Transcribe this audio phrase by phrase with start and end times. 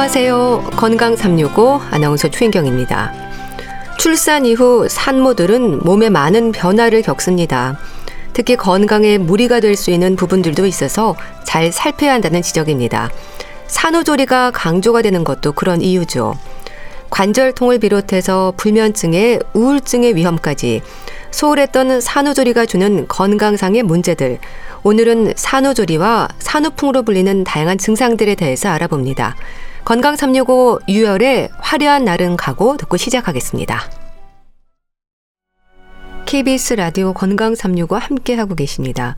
[0.00, 0.70] 안녕하세요.
[0.76, 3.12] 건강 365 아나운서 최인경입니다.
[3.98, 7.78] 출산 이후 산모들은 몸에 많은 변화를 겪습니다.
[8.32, 13.10] 특히 건강에 무리가 될 수 있는 부분들도 있어서 잘 살펴야 한다는 지적입니다.
[13.66, 16.32] 산후조리가 강조가 되는 것도 그런 이유죠.
[17.10, 20.80] 관절통을 비롯해서 불면증에 우울증의 위험까지
[21.30, 24.38] 소홀했던 산후조리가 주는 건강상의 문제들.
[24.82, 29.36] 오늘은 산후조리와 산후풍으로 불리는 다양한 증상들에 대해서 알아봅니다.
[29.90, 33.90] 건강 365 유열의 화려한 날은 가고 듣고 시작하겠습니다.
[36.26, 39.16] KBS 라디오 건강 365 함께 하고 계십니다.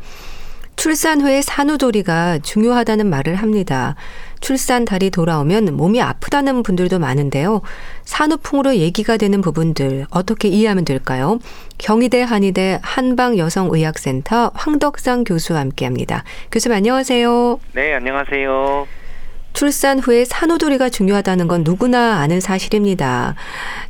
[0.74, 3.96] 출산 후에 산후조리가 중요하다는 말을 합니다.
[4.40, 7.60] 출산 달이 돌아오면 몸이 아프다는 분들도 많은데요.
[8.04, 11.38] 산후풍으로 얘기가 되는 부분들 어떻게 이해하면 될까요?
[11.76, 16.24] 경희대 한의대 한방여성의학센터 황덕상 교수와 함께합니다.
[16.50, 17.60] 교수님 안녕하세요.
[17.74, 19.01] 네, 안녕하세요.
[19.52, 23.34] 출산 후에 산후조리가 중요하다는 건 누구나 아는 사실입니다.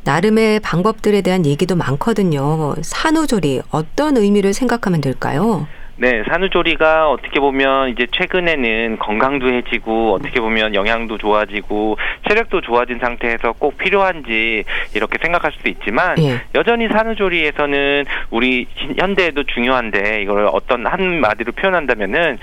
[0.03, 2.75] 나름의 방법들에 대한 얘기도 많거든요.
[2.81, 5.67] 산후조리 어떤 의미를 생각하면 될까요?
[5.95, 13.53] 네, 산후조리가 어떻게 보면 이제 최근에는 건강도 해지고 어떻게 보면 영양도 좋아지고 체력도 좋아진 상태에서
[13.53, 14.63] 꼭 필요한지
[14.95, 16.41] 이렇게 생각할 수도 있지만 예.
[16.55, 18.65] 여전히 산후조리에서는 우리
[18.97, 22.39] 현대에도 중요한데 이걸 어떤 한 마디로 표현한다면은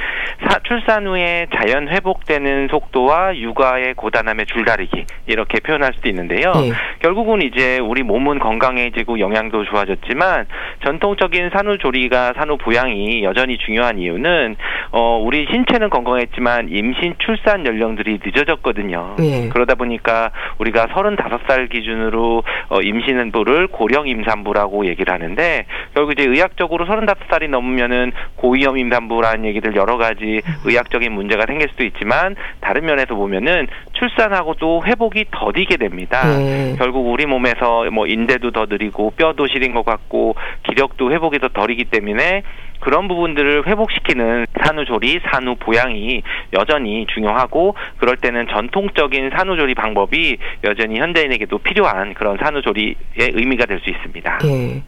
[0.48, 6.52] 사, 출산 후에 자연 회복되는 속도와 육아의 고단함의 줄다리기 이렇게 표현할 수도 있는데요.
[6.56, 6.72] 예.
[7.00, 10.46] 결국은 이제 우리 몸은 건강해지고 영양도 좋아졌지만
[10.84, 14.56] 전통적인 산후조리가 산후부양이 여전히 여전히 중요한 이유는
[14.92, 19.17] 어 우리 신체는 건강했지만 임신 출산 연령들이 늦어졌거든요.
[19.20, 19.48] 예.
[19.48, 25.64] 그러다 보니까 우리가 35살 기준으로 어 임신부를 고령 임산부라고 얘기를 하는데
[25.95, 32.36] 결국 이제 의학적으로 35살이 넘으면은 고위험 임산부라는 얘기들 여러 가지 의학적인 문제가 생길 수도 있지만
[32.61, 36.20] 다른 면에서 보면은 출산하고 또 회복이 더디게 됩니다.
[36.40, 36.74] 예.
[36.77, 40.34] 결국 우리 몸에서 뭐 인대도 더 느리고 뼈도 시린 것 같고
[40.64, 42.42] 기력도 회복이 더 덜이기 때문에
[42.80, 52.14] 그런 부분들을 회복시키는 산후조리, 산후보양이 여전히 중요하고 그럴 때는 전통적인 산후조리 방법이 여전히 현대인에게도 필요한
[52.14, 52.96] 그런 산후조리의
[53.35, 54.39] 의미가 될 수 있습니다.
[54.45, 54.83] 예.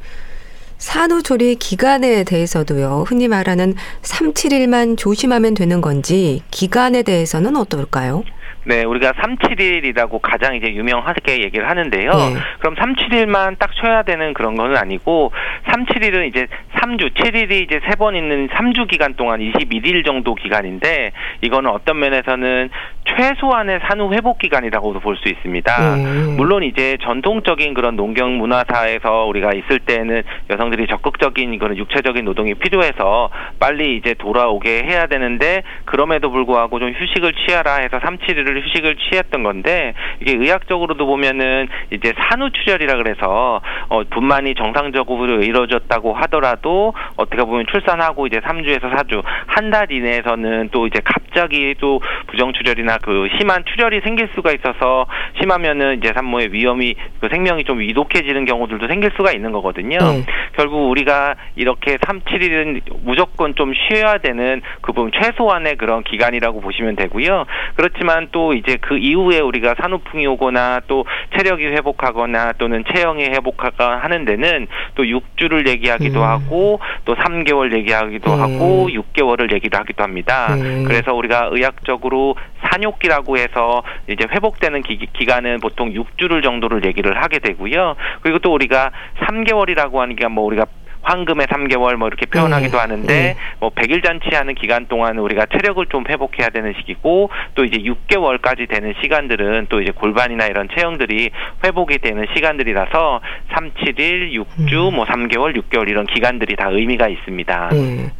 [0.86, 3.04] 산후조리 기간에 대해서도요.
[3.06, 8.24] 흔히 말하는 3, 7일만 조심하면 되는 건지 기간에 대해서는 어떨까요?
[8.64, 12.10] 네, 우리가 3, 7일이라고 가장 이제 유명하게 얘기를 하는데요.
[12.10, 12.34] 네.
[12.60, 15.32] 그럼 3, 7일만 딱 쉬어야 되는 그런 거는 아니고
[15.70, 21.12] 3, 7일은 이제 3주, 7일이 이제 세 번 있는 3주 기간 동안 21일 정도 기간인데
[21.42, 22.70] 이거는 어떤 면에서는
[23.04, 25.96] 최소한의 산후 회복 기간이라고도 볼 수 있습니다.
[25.96, 26.36] 네.
[26.36, 33.30] 물론 이제 전통적인 그런 농경 문화사에서 우리가 있을 때는 여성들이 적극적인 그런 육체적인 노동이 필요해서
[33.60, 38.96] 빨리 이제 돌아오게 해야 되는데 그럼에도 불구하고 좀 휴식을 취하라 해서 3, 7일을 를 휴식을
[38.96, 47.44] 취했던 건데 이게 의학적으로도 보면은 이제 산후 출혈이라 그래서 어 분만이 정상적으로 이루어졌다고 하더라도 어떻게
[47.44, 53.28] 보면 출산하고 이제 3주에서 4주 한 달 이내에서는 또 이제 갑자기 또 부정 출혈이나 그
[53.38, 55.06] 심한 출혈이 생길 수가 있어서
[55.40, 59.98] 심하면은 이제 산모의 위험이 그 생명이 좀 위독해지는 경우들도 생길 수가 있는 거거든요.
[59.98, 60.24] 네.
[60.56, 66.96] 결국 우리가 이렇게 3, 7일은 무조건 좀 쉬어야 되는 그 부분 최소한의 그런 기간이라고 보시면
[66.96, 67.46] 되고요.
[67.76, 71.04] 그렇지만 또 이제 그 이후에 우리가 산후풍이 오거나 또
[71.36, 76.24] 체력이 회복하거나 또는 체형이 회복하거나 하는 데는 또 6주를 얘기하기도 음.
[76.24, 78.40] 하고 또 3개월 얘기하기도 음.
[78.40, 80.54] 하고 6개월을 얘기도 하기도 합니다.
[80.54, 80.84] 음.
[80.86, 87.38] 그래서 우리가 의학적으로 산 욕기라고 해서 이제 회복되는 기, 기간은 보통 6주를 정도를 얘기를 하게
[87.38, 87.96] 되고요.
[88.22, 88.90] 그리고 또 우리가
[89.26, 90.66] 3개월이라고 하는 게뭐 우리가
[91.02, 92.78] 황금의 3개월 뭐 이렇게 표현하기도 네.
[92.78, 93.36] 하는데 네.
[93.58, 98.94] 뭐 100일 잔치하는 기간 동안 우리가 체력을 좀 회복해야 되는 시기고 또 이제 6개월까지 되는
[99.02, 101.30] 시간들은 또 이제 골반이나 이런 체형들이
[101.64, 103.20] 회복이 되는 시간들이라서
[103.52, 104.96] 3, 7일, 6주, 음.
[104.96, 107.68] 뭐 3개월, 6개월 이런 기간들이 다 의미가 있습니다.
[107.72, 108.10] 네.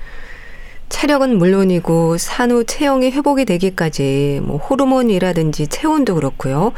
[0.97, 6.73] 체력은 물론이고 산후 체형이 회복이 되기까지 뭐 호르몬이라든지 체온도 그렇고요.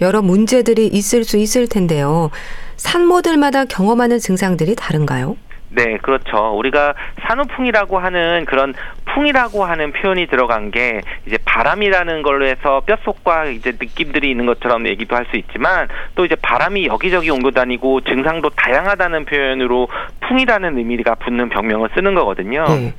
[0.00, 2.30] 여러 문제들이 있을 수 있을 텐데요.
[2.76, 5.36] 산모들마다 경험하는 증상들이 다른가요?
[5.72, 6.52] 네, 그렇죠.
[6.58, 8.74] 우리가 산후풍이라고 하는 그런
[9.14, 15.14] 풍이라고 하는 표현이 들어간 게 이제 바람이라는 걸로 해서 뼛속과 이제 느낌들이 있는 것처럼 얘기도
[15.14, 15.86] 할 수 있지만
[16.16, 19.86] 또 이제 바람이 여기저기 옮겨 다니고 증상도 다양하다는 표현으로
[20.28, 22.64] 풍이라는 의미가 붙는 병명을 쓰는 거거든요.
[22.66, 22.94] 네.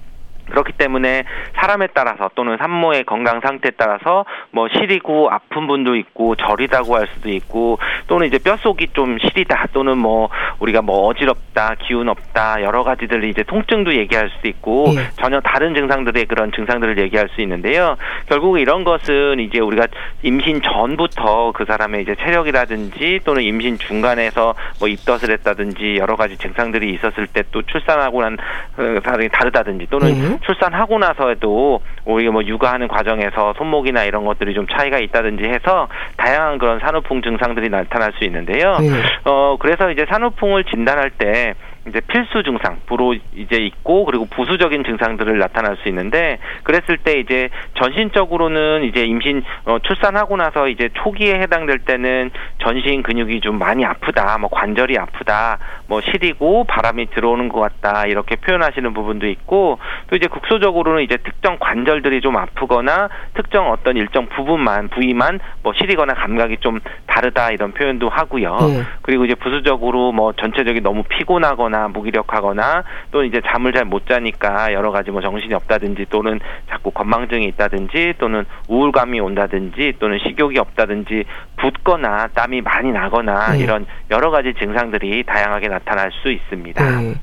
[0.51, 1.23] 그렇기 때문에
[1.55, 7.29] 사람에 따라서 또는 산모의 건강 상태에 따라서 뭐 시리고 아픈 분도 있고 저리다고 할 수도
[7.29, 13.23] 있고 또는 이제 뼛속이 좀 시리다 또는 뭐 우리가 뭐 어지럽다 기운 없다 여러 가지들
[13.25, 15.09] 이제 통증도 얘기할 수도 있고 예.
[15.21, 17.97] 전혀 다른 증상들의 그런 증상들을 얘기할 수 있는데요.
[18.27, 19.87] 결국 이런 것은 이제 우리가
[20.23, 26.93] 임신 전부터 그 사람의 이제 체력이라든지 또는 임신 중간에서 뭐 입덧을 했다든지 여러 가지 증상들이
[26.93, 28.37] 있었을 때 또 출산하고 난
[28.75, 30.39] 사람이 어, 다르다든지 또는 예.
[30.41, 36.79] 출산하고 나서에도 오히려 뭐 육아하는 과정에서 손목이나 이런 것들이 좀 차이가 있다든지 해서 다양한 그런
[36.79, 38.77] 산후풍 증상들이 나타날 수 있는데요.
[38.79, 38.87] 네.
[39.25, 41.53] 어 그래서 이제 산후풍을 진단할 때
[41.87, 47.49] 이제 필수 증상, 부로 이제 있고 그리고 부수적인 증상들을 나타날 수 있는데 그랬을 때 이제
[47.73, 52.29] 전신적으로는 이제 임신 어, 출산하고 나서 이제 초기에 해당될 때는
[52.59, 55.57] 전신 근육이 좀 많이 아프다, 뭐 관절이 아프다,
[55.87, 61.57] 뭐 시리고 바람이 들어오는 것 같다 이렇게 표현하시는 부분도 있고 또 이제 국소적으로는 이제 특정
[61.59, 68.07] 관절들이 좀 아프거나 특정 어떤 일정 부분만 부위만 뭐 시리거나 감각이 좀 다르다 이런 표현도
[68.09, 68.57] 하고요.
[68.57, 68.83] 네.
[69.01, 74.73] 그리고 이제 부수적으로 뭐 전체적인 너무 피곤하거나 피곤하거나 무기력하거나 또는 이제 잠을 잘 못 자니까
[74.73, 76.39] 여러 가지 뭐 정신이 없다든지 또는
[76.69, 81.23] 자꾸 건망증이 있다든지 또는 우울감이 온다든지 또는 식욕이 없다든지
[81.57, 83.59] 붓거나 땀이 많이 나거나 네.
[83.59, 87.01] 이런 여러 가지 증상들이 다양하게 나타날 수 있습니다.
[87.01, 87.15] 네.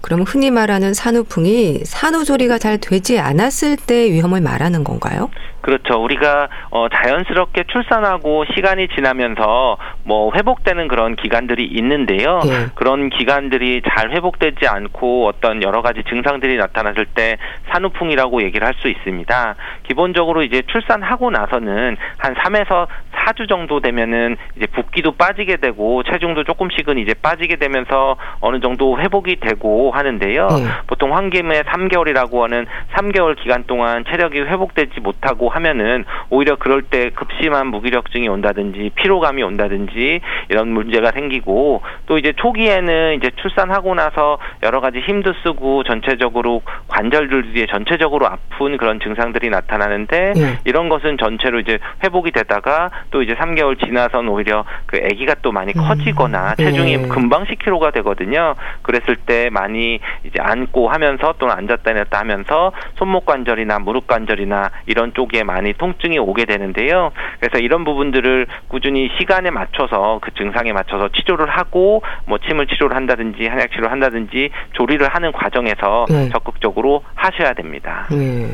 [0.00, 5.30] 그럼 흔히 말하는 산후풍이 산후조리가 잘 되지 않았을 때 위험을 말하는 건가요?
[5.64, 6.02] 그렇죠.
[6.02, 12.40] 우리가 어 자연스럽게 출산하고 시간이 지나면서 뭐 회복되는 그런 기간들이 있는데요.
[12.44, 12.66] 네.
[12.74, 17.38] 그런 기간들이 잘 회복되지 않고 어떤 여러 가지 증상들이 나타났을 때
[17.70, 19.54] 산후풍이라고 얘기를 할 수 있습니다.
[19.84, 26.98] 기본적으로 이제 출산하고 나서는 한 3에서 4주 정도 되면은 이제 붓기도 빠지게 되고 체중도 조금씩은
[26.98, 30.48] 이제 빠지게 되면서 어느 정도 회복이 되고 하는데요.
[30.48, 30.64] 네.
[30.88, 37.68] 보통 환기의 3개월이라고 하는 3개월 기간 동안 체력이 회복되지 못하고 하면은 오히려 그럴 때 급심한
[37.68, 44.98] 무기력증이 온다든지 피로감이 온다든지 이런 문제가 생기고 또 이제 초기에는 이제 출산하고 나서 여러 가지
[45.00, 50.58] 힘도 쓰고 전체적으로 관절들이 전체적으로 아픈 그런 증상들이 나타나는데 네.
[50.64, 55.72] 이런 것은 전체로 이제 회복이 되다가 또 이제 3개월 지나선 오히려 그 아기가 또 많이
[55.76, 55.82] 음.
[55.86, 57.08] 커지거나 체중이 네.
[57.08, 58.54] 금방 10kg가 되거든요.
[58.82, 65.14] 그랬을 때 많이 이제 앉고 하면서 또는 앉았다 내렸다 하면서 손목 관절이나 무릎 관절이나 이런
[65.14, 67.12] 쪽에 많이 통증이 오게 되는데요.
[67.40, 73.46] 그래서 이런 부분들을 꾸준히 시간에 맞춰서 그 증상에 맞춰서 치료를 하고 뭐 침을 치료를 한다든지
[73.46, 76.28] 한약 치료를 한다든지 조리를 하는 과정에서 네.
[76.30, 78.06] 적극적으로 하셔야 됩니다.
[78.10, 78.48] 네.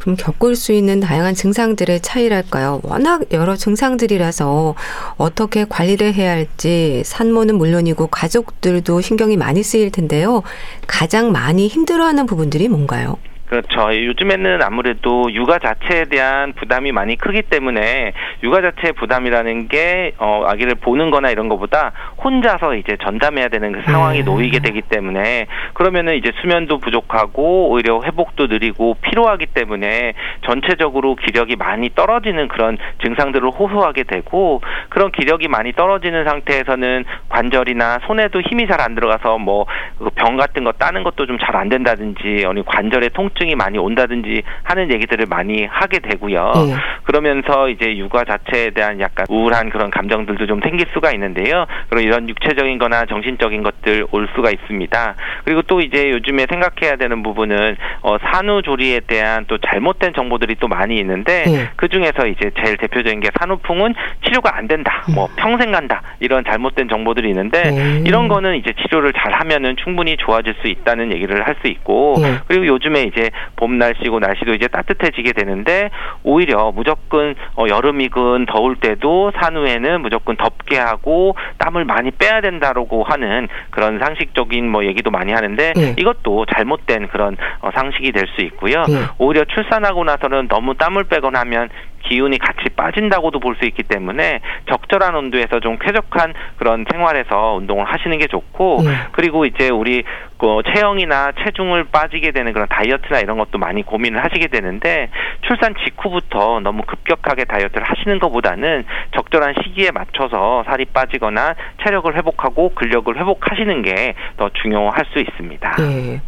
[0.00, 2.80] 그럼 겪을 수 있는 다양한 증상들의 차이랄까요?
[2.82, 4.74] 워낙 여러 증상들이라서
[5.18, 10.42] 어떻게 관리를 해야 할지 산모는 물론이고 가족들도 신경이 많이 쓰일 텐데요.
[10.86, 13.18] 가장 많이 힘들어하는 부분들이 뭔가요?
[13.50, 13.92] 그렇죠.
[13.92, 18.12] 요즘에는 아무래도 육아 자체에 대한 부담이 많이 크기 때문에
[18.44, 21.90] 육아 자체의 부담이라는 게 어, 아기를 보는 거나 이런 것보다
[22.22, 24.24] 혼자서 이제 전담해야 되는 그 상황이 음.
[24.26, 30.12] 놓이게 되기 때문에 그러면은 이제 수면도 부족하고 오히려 회복도 느리고 피로하기 때문에
[30.42, 38.40] 전체적으로 기력이 많이 떨어지는 그런 증상들을 호소하게 되고 그런 기력이 많이 떨어지는 상태에서는 관절이나 손에도
[38.40, 39.66] 힘이 잘 안 들어가서 뭐
[40.14, 44.42] 병 같은 거 따는 것도 좀 잘 안 된다든지 아니 관절의 통증 통증이 많이 온다든지
[44.62, 46.52] 하는 얘기들을 많이 하게 되고요.
[46.68, 46.74] 네.
[47.04, 51.66] 그러면서 이제 육아 자체에 대한 약간 우울한 그런 감정들도 좀 생길 수가 있는데요.
[51.88, 55.14] 그리고 이런 육체적인 거나 정신적인 것들 올 수가 있습니다.
[55.44, 60.98] 그리고 또 이제 요즘에 생각해야 되는 부분은 어, 산후조리에 대한 또 잘못된 정보들이 또 많이
[60.98, 61.68] 있는데 네.
[61.76, 63.94] 그 중에서 이제 제일 대표적인 게 산후풍은
[64.26, 65.04] 치료가 안 된다.
[65.14, 65.34] 뭐 음.
[65.36, 66.02] 평생 간다.
[66.20, 68.02] 이런 잘못된 정보들이 있는데 네.
[68.06, 72.38] 이런 거는 이제 치료를 잘 하면은 충분히 좋아질 수 있다는 얘기를 할 수 있고 네.
[72.46, 75.90] 그리고 요즘에 이제 봄 날씨고 날씨도 이제 따뜻해지게 되는데
[76.22, 83.48] 오히려 무조건 어, 여름이건 더울 때도 산후에는 무조건 덥게 하고 땀을 많이 빼야 된다라고 하는
[83.70, 85.94] 그런 상식적인 뭐 얘기도 많이 하는데 네.
[85.98, 88.84] 이것도 잘못된 그런 어, 상식이 될 수 있고요.
[88.86, 88.94] 네.
[89.18, 91.68] 오히려 출산하고 나서는 너무 땀을 빼거나 하면
[92.04, 98.16] 기운이 같이 빠진다고도 볼 수 있기 때문에 적절한 온도에서 좀 쾌적한 그런 생활에서 운동을 하시는
[98.18, 98.90] 게 좋고 네.
[99.12, 100.04] 그리고 이제 우리
[100.40, 105.10] 그 체형이나 체중을 빠지게 되는 그런 다이어트나 이런 것도 많이 고민을 하시게 되는데
[105.46, 111.54] 출산 직후부터 너무 급격하게 다이어트를 하시는 것보다는 적절한 시기에 맞춰서 살이 빠지거나
[111.84, 115.76] 체력을 회복하고 근력을 회복하시는 게 더 중요할 수 있습니다.
[115.76, 116.20] 네.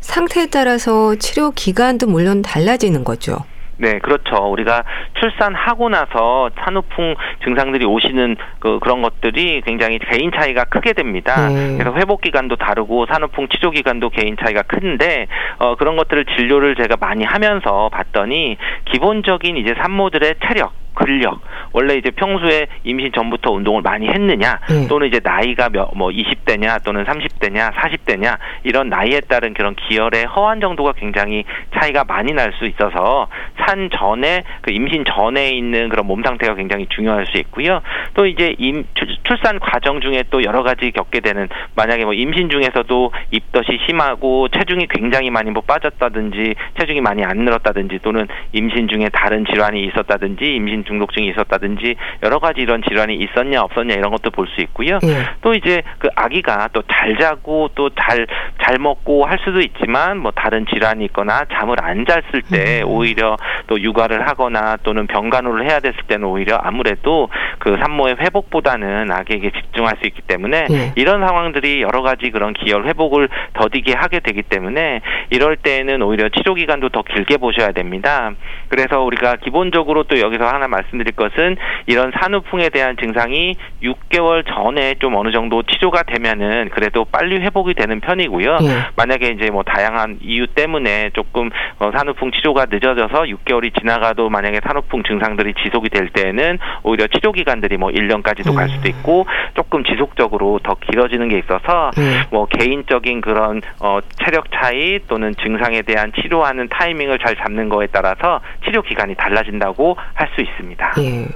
[0.00, 3.38] 상태에 따라서 치료 기간도 물론 달라지는 거죠.
[3.78, 4.50] 네, 그렇죠.
[4.50, 4.84] 우리가
[5.20, 7.14] 출산하고 나서 산후풍
[7.44, 11.48] 증상들이 오시는 그 그런 것들이 굉장히 개인 차이가 크게 됩니다.
[11.48, 11.76] 네.
[11.78, 15.26] 그래서 회복 기간도 다르고 산후풍 치료 기간도 개인 차이가 큰데
[15.58, 18.56] 어 그런 것들을 진료를 제가 많이 하면서 봤더니
[18.86, 21.40] 기본적인 이제 산모들의 체력 근력
[21.72, 24.88] 원래 이제 평소에 임신 전부터 운동을 많이 했느냐 네.
[24.88, 30.60] 또는 이제 나이가 몇, 뭐 20대냐 또는 30대냐 40대냐 이런 나이에 따른 그런 기혈의 허한
[30.60, 36.22] 정도가 굉장히 차이가 많이 날 수 있어서 산 전에 그 임신 전에 있는 그런 몸
[36.22, 37.80] 상태가 굉장히 중요할 수 있고요.
[38.14, 38.84] 또 이제 임,
[39.24, 44.86] 출산 과정 중에 또 여러 가지 겪게 되는 만약에 뭐 임신 중에서도 입덧이 심하고 체중이
[44.90, 50.84] 굉장히 많이 뭐 빠졌다든지 체중이 많이 안 늘었다든지 또는 임신 중에 다른 질환이 있었다든지 임신
[50.86, 54.98] 중독증이 있었다든지 여러 가지 이런 질환이 있었냐 없었냐 이런 것도 볼 수 있고요.
[55.02, 55.26] 예.
[55.42, 58.26] 또 이제 그 아기가 또 잘 자고 또 잘
[58.62, 62.88] 잘 먹고 할 수도 있지만 뭐 다른 질환이 있거나 잠을 안 잤을 때 음.
[62.88, 67.28] 오히려 또 육아를 하거나 또는 병간호를 해야 됐을 때는 오히려 아무래도
[67.58, 70.92] 그 산모의 회복보다는 아기에게 집중할 수 있기 때문에 예.
[70.96, 75.00] 이런 상황들이 여러 가지 그런 기혈 회복을 더디게 하게 되기 때문에
[75.30, 78.32] 이럴 때는 오히려 치료 기간도 더 길게 보셔야 됩니다.
[78.68, 81.56] 그래서 우리가 기본적으로 또 여기서 하나 말씀드릴 것은
[81.86, 88.00] 이런 산후풍에 대한 증상이 6개월 전에 좀 어느 정도 치료가 되면은 그래도 빨리 회복이 되는
[88.00, 88.58] 편이고요.
[88.58, 88.68] 네.
[88.96, 95.02] 만약에 이제 뭐 다양한 이유 때문에 조금 어, 산후풍 치료가 늦어져서 6개월이 지나가도 만약에 산후풍
[95.04, 98.90] 증상들이 지속이 될 때는 오히려 치료 기간들이 뭐 1년까지도 갈 수도 음.
[98.90, 102.26] 있고 조금 지속적으로 더 길어지는 게 있어서 네.
[102.30, 108.40] 뭐 개인적인 그런 어 체력 차이 또는 증상에 대한 치료하는 타이밍을 잘 잡는 거에 따라서
[108.64, 110.65] 치료 기간이 달라진다고 할 수 있습니다.
[110.66, 110.94] 있습니다.
[110.98, 111.28] 예.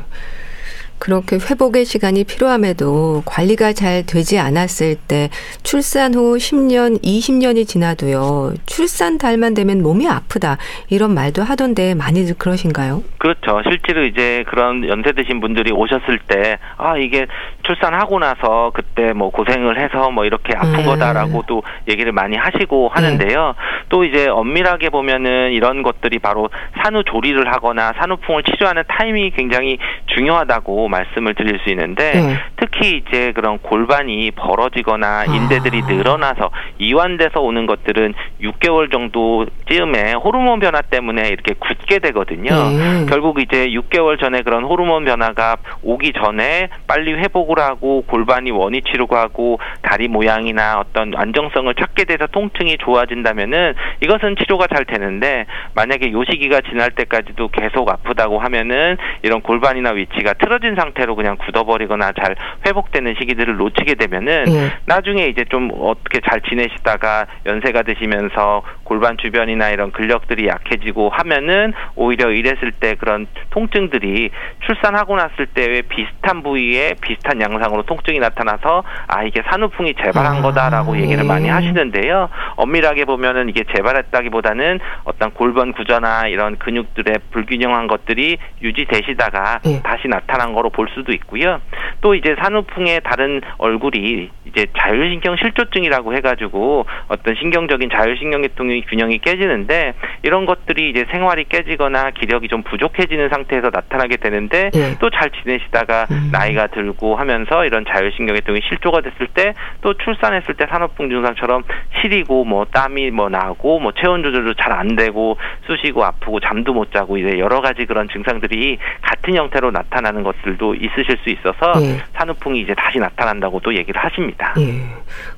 [0.98, 5.30] 그렇게 회복의 시간이 필요함에도 관리가 잘 되지 않았을 때
[5.62, 8.52] 출산 후 10년, 20년이 지나도요.
[8.66, 10.58] 출산 달만 되면 몸이 아프다.
[10.90, 13.02] 이런 말도 하던데 많이들 그러신가요?
[13.16, 13.62] 그렇죠.
[13.66, 17.26] 실제로 이제 그런 연세 드신 분들이 오셨을 때 아, 이게
[17.70, 20.84] 출산하고 나서 그때 뭐 고생을 해서 뭐 이렇게 아픈 음.
[20.86, 23.54] 거다라고 또 얘기를 많이 하시고 하는데요.
[23.56, 23.84] 음.
[23.88, 26.48] 또 이제 엄밀하게 보면은 이런 것들이 바로
[26.82, 32.38] 산후 조리를 하거나 산후풍을 치료하는 타이밍이 굉장히 중요하다고 말씀을 드릴 수 있는데 네.
[32.56, 35.24] 특히 이제 그런 골반이 벌어지거나 아.
[35.24, 35.86] 인대들이 아.
[35.86, 42.50] 늘어나서 이완돼서 오는 것들은 6개월 정도 쯤에 호르몬 변화 때문에 이렇게 굳게 되거든요.
[42.50, 43.06] 네.
[43.08, 49.58] 결국 이제 6개월 전에 그런 호르몬 변화가 오기 전에 빨리 회복을 하고 골반이 원위치로 가고
[49.82, 56.60] 다리 모양이나 어떤 안정성을 찾게 돼서 통증이 좋아진다면은 이것은 치료가 잘 되는데 만약에 요 시기가
[56.62, 62.36] 지날 때까지도 계속 아프다고 하면은 이런 골반이나 위치가 틀어진 상태로 그냥 굳어버리거나 잘
[62.66, 64.72] 회복되는 시기들을 놓치게 되면은 예.
[64.86, 72.30] 나중에 이제 좀 어떻게 잘 지내시다가 연세가 드시면서 골반 주변이나 이런 근력들이 약해지고 하면은 오히려
[72.30, 74.30] 이랬을 때 그런 통증들이
[74.66, 80.96] 출산하고 났을 때의 비슷한 부위에 비슷한 양상으로 통증이 나타나서 아 이게 산후풍이 재발한 아, 거다라고
[80.98, 81.50] 얘기를 많이 예.
[81.50, 82.28] 하시는데요.
[82.56, 89.82] 엄밀하게 보면은 이게 재발했다기보다는 어떤 골반 구조나 이런 근육들의 불균형한 것들이 유지되시다가 예.
[89.82, 91.60] 다시 나타난 거로 볼 수도 있고요.
[92.00, 100.46] 또 이제 산후풍의 다른 얼굴이 이제 자율신경 실조증이라고 해가지고 어떤 신경적인 자율신경계통의 균형이 깨지는데 이런
[100.46, 104.98] 것들이 이제 생활이 깨지거나 기력이 좀 부족해지는 상태에서 나타나게 되는데 네.
[104.98, 106.30] 또잘 지내시다가 음.
[106.32, 111.62] 나이가 들고 하면 서 이런 자율신경계통이 실조가 됐을 때 또 출산했을 때 산후풍 증상처럼
[112.00, 116.92] 시리고 뭐 땀이 뭐 나고 뭐 체온 조절도 잘 안 되고 쑤시고 아프고 잠도 못
[116.92, 122.00] 자고 이제 여러 가지 그런 증상들이 같은 형태로 나타나는 것들도 있으실 수 있어서 예.
[122.16, 124.54] 산후풍이 이제 다시 나타난다고 또 얘기를 하십니다.
[124.58, 124.82] 예.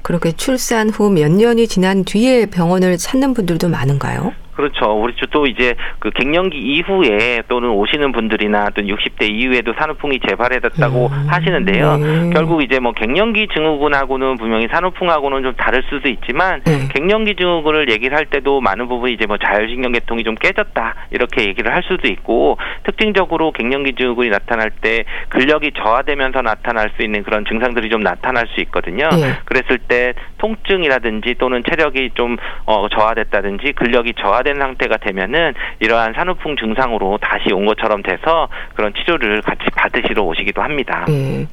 [0.02, 4.32] 그렇게 출산 후 몇 년이 지난 뒤에 병원을 찾는 분들도 많은가요?
[4.54, 5.00] 그렇죠.
[5.00, 11.26] 우리 또 이제 그 갱년기 이후에 또는 오시는 분들이나 또 60대 이후에도 산후풍이 재발해졌다고 음,
[11.28, 11.97] 하시는데요.
[11.97, 12.30] 네.
[12.32, 16.88] 결국 이제 뭐 갱년기 증후군하고는 분명히 산후풍하고는 좀 다를 수도 있지만 네.
[16.94, 21.82] 갱년기 증후군을 얘기를 할 때도 많은 부분이 이제 뭐 자율신경계통이 좀 깨졌다 이렇게 얘기를 할
[21.85, 28.02] 수도 있고 특징적으로 갱년기 증후군이 나타날 때 근력이 저하되면서 나타날 수 있는 그런 증상들이 좀
[28.02, 29.09] 나타날 수 있거든요.
[29.09, 29.32] 네.
[29.47, 36.12] 그랬을 때 통증이라든지 또는 체력이 좀 어, 저하됐다든지 근력이 저하 된 악화된 상태가 되면은 이러한
[36.14, 41.04] 산후풍 증상으로 다시 온 것처럼 돼서 그런 치료를 같이 받으시러 오시기도 합니다.
[41.08, 41.46] 네.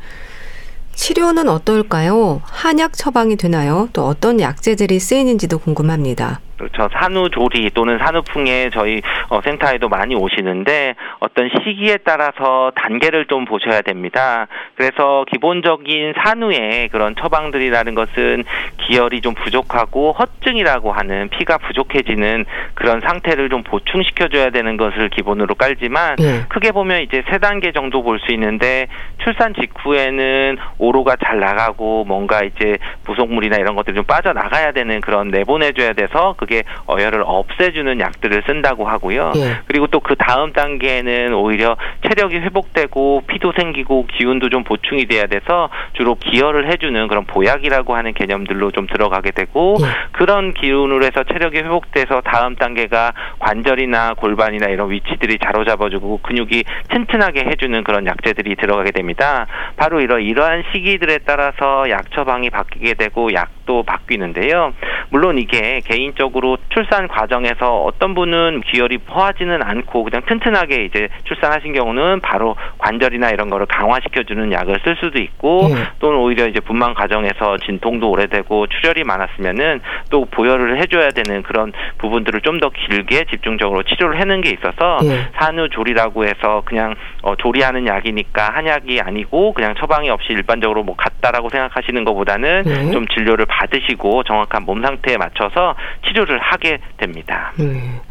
[0.94, 2.42] 치료는 어떨까요?
[2.44, 3.88] 한약 처방이 되나요?
[3.94, 6.42] 또 어떤 약재들이 쓰이는지도 궁금합니다.
[6.60, 6.88] 그렇죠.
[6.94, 14.48] 산후조리 또는 산후풍에 저희 어, 센터에도 많이 오시는데 어떤 시기에 따라서 단계를 좀 보셔야 됩니다.
[14.76, 18.44] 그래서 기본적인 산후의 그런 처방들이라는 것은
[18.78, 26.18] 기혈이 좀 부족하고 허증이라고 하는 피가 부족해지는 그런 상태를 좀 보충시켜줘야 되는 것을 기본으로 깔지만
[26.18, 26.44] 네.
[26.50, 28.88] 크게 보면 이제 세 단계 정도 볼 수 있는데
[29.24, 35.94] 출산 직후에는 오로가 잘 나가고 뭔가 이제 부속물이나 이런 것들이 좀 빠져나가야 되는 그런 내보내줘야
[35.94, 39.34] 돼서 그 그게 어혈을 없애주는 약들을 쓴다고 하고요.
[39.36, 39.60] 예.
[39.68, 41.76] 그리고 또 그 다음 단계는 오히려
[42.08, 48.14] 체력이 회복되고 피도 생기고 기운도 좀 보충이 돼야 돼서 주로 기혈을 해주는 그런 보약이라고 하는
[48.14, 49.86] 개념들로 좀 들어가게 되고 예.
[50.14, 57.84] 그런 기운으로 해서 체력이 회복돼서 다음 단계가 관절이나 골반이나 이런 위치들이 자로잡아주고 근육이 튼튼하게 해주는
[57.84, 59.46] 그런 약재들이 들어가게 됩니다.
[59.76, 64.74] 바로 이러 이러한 시기들에 따라서 약 처방이 바뀌게 되고 약 도 바뀌는데요.
[65.10, 72.20] 물론 이게 개인적으로 출산 과정에서 어떤 분은 기혈이 포하지는 않고 그냥 튼튼하게 이제 출산하신 경우는
[72.22, 75.76] 바로 관절이나 이런 거를 강화시켜주는 약을 쓸 수도 있고 네.
[76.00, 82.42] 또는 오히려 이제 분만 과정에서 진통도 오래되고 출혈이 많았으면은 또 보혈을 해줘야 되는 그런 부분들을
[82.42, 85.28] 좀 더 길게 집중적으로 치료를 해는 게 있어서 네.
[85.40, 92.04] 산후조리라고 해서 그냥 어, 조리하는 약이니까 한약이 아니고 그냥 처방이 없이 일반적으로 뭐 같다라고 생각하시는
[92.04, 92.92] 것보다는 네.
[92.92, 95.76] 좀 진료를 받 으시고 정확한 몸 상태에 맞춰서
[96.08, 97.54] 치료를 하게 됩니다.
[97.58, 98.02] 네.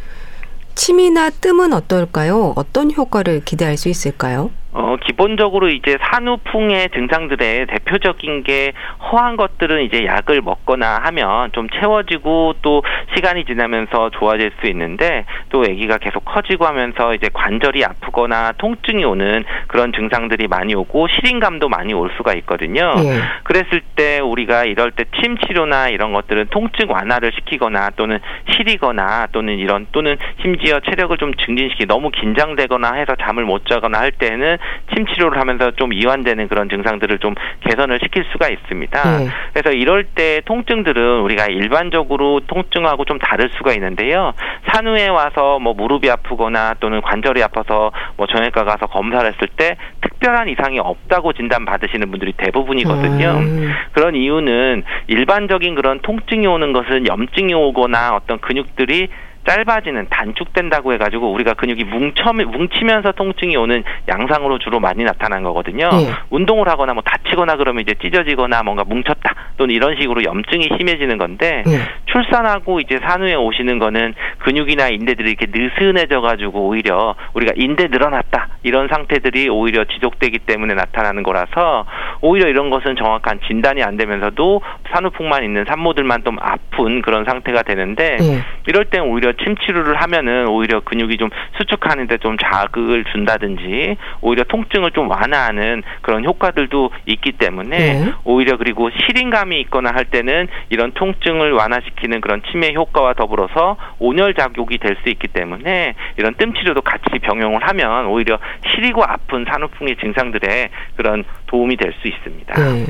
[0.75, 2.53] 침이나 뜸은 어떨까요?
[2.57, 4.51] 어떤 효과를 기대할 수 있을까요?
[4.79, 8.73] 어, 기본적으로 이제 산후풍의 증상들의 대표적인 게
[9.11, 12.85] 허한 것들은 이제 약을 먹거나 하면 좀 채워지고 또
[13.17, 19.43] 시간이 지나면서 좋아질 수 있는데 또 아기가 계속 커지고 하면서 이제 관절이 아프거나 통증이 오는
[19.67, 22.95] 그런 증상들이 많이 오고 시린감도 많이 올 수가 있거든요.
[22.95, 23.21] 네.
[23.43, 28.19] 그랬을 때 우리가 이럴 때 침 치료나 이런 것들은 통증 완화를 시키거나 또는
[28.51, 34.13] 시리거나 또는 이런 또는 심지어 체력을 좀 증진시키 너무 긴장되거나 해서 잠을 못 자거나 할
[34.13, 34.59] 때는
[34.95, 39.19] 침 치료를 하면서 좀 이완되는 그런 증상들을 좀 개선을 시킬 수가 있습니다.
[39.19, 39.29] 네.
[39.53, 44.33] 그래서 이럴 때 통증들은 우리가 일반적으로 통증하고 좀 다를 수가 있는데요.
[44.73, 50.49] 산후에 와서 뭐 무릎이 아프거나 또는 관절이 아파서 뭐 정형외과 가서 검사를 했을 때 특별한
[50.49, 53.29] 이상이 없다고 진단 받으시는 분들이 대부분이거든요.
[53.39, 53.73] 음.
[53.93, 59.09] 그런 이유는 일반적인 그런 통증이 오는 것은 염증이 오거나 어떤 근육들이
[59.49, 65.89] 짧아지는 단축된다고 해가지고 우리가 근육이 뭉쳐 뭉치면서 통증이 오는 양상으로 주로 많이 나타난 거거든요.
[65.89, 66.11] 네.
[66.29, 71.63] 운동을 하거나 뭐 다치거나 그러면 이제 찢어지거나 뭔가 뭉쳤다 또는 이런 식으로 염증이 심해지는 건데
[71.67, 71.79] 네.
[72.07, 78.89] 출산하고 이제 산후에 오시는 거는 근육이나 인대들이 이렇게 느슨해져 가지고 오히려 우리가 인대 늘어났다 이런
[78.89, 81.87] 상태들이 오히려 지속되기 때문에 나타나는 거라서
[82.21, 88.17] 오히려 이런 것은 정확한 진단이 안 되면서도 산후풍만 있는 산모들만 좀 아픈 그런 상태가 되는데
[88.17, 88.43] 네.
[88.67, 94.91] 이럴 땐 오히려 침 치료를 하면은 오히려 근육이 좀 수축하는데 좀 자극을 준다든지 오히려 통증을
[94.93, 98.13] 좀 완화하는 그런 효과들도 있기 때문에 네.
[98.25, 104.77] 오히려 그리고 시린감이 있거나 할 때는 이런 통증을 완화시키는 그런 치매 효과와 더불어서 온열 작용이
[104.79, 108.39] 될 수 있기 때문에 이런 뜸 치료도 같이 병용을 하면 오히려
[108.75, 112.55] 시리고 아픈 산후풍의 증상들에 그런 도움이 될 수 있습니다.
[112.55, 112.85] 네.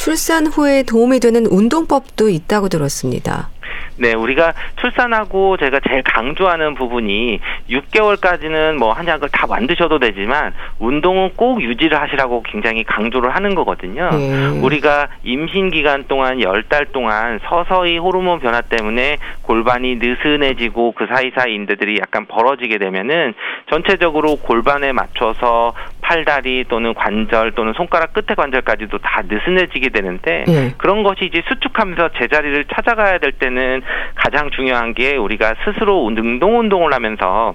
[0.00, 3.50] 출산 후에 도움이 되는 운동법도 있다고 들었습니다.
[3.98, 11.60] 네, 우리가 출산하고 제가 제일 강조하는 부분이 6개월까지는 뭐 한약을 다 만드셔도 되지만 운동은 꼭
[11.60, 14.08] 유지를 하시라고 굉장히 강조를 하는 거거든요.
[14.10, 14.60] 음.
[14.64, 21.98] 우리가 임신 기간 동안 10달 동안 서서히 호르몬 변화 때문에 골반이 느슨해지고 그 사이사이 인대들이
[22.00, 23.34] 약간 벌어지게 되면은
[23.68, 25.74] 전체적으로 골반에 맞춰서
[26.10, 30.74] 팔다리 또는 관절 또는 손가락 끝에 관절까지도 다 느슨해지게 되는데 네.
[30.76, 33.80] 그런 것이 이제 수축하면서 제자리를 찾아가야 될 때는
[34.16, 37.54] 가장 중요한 게 우리가 스스로 능동 운동을 하면서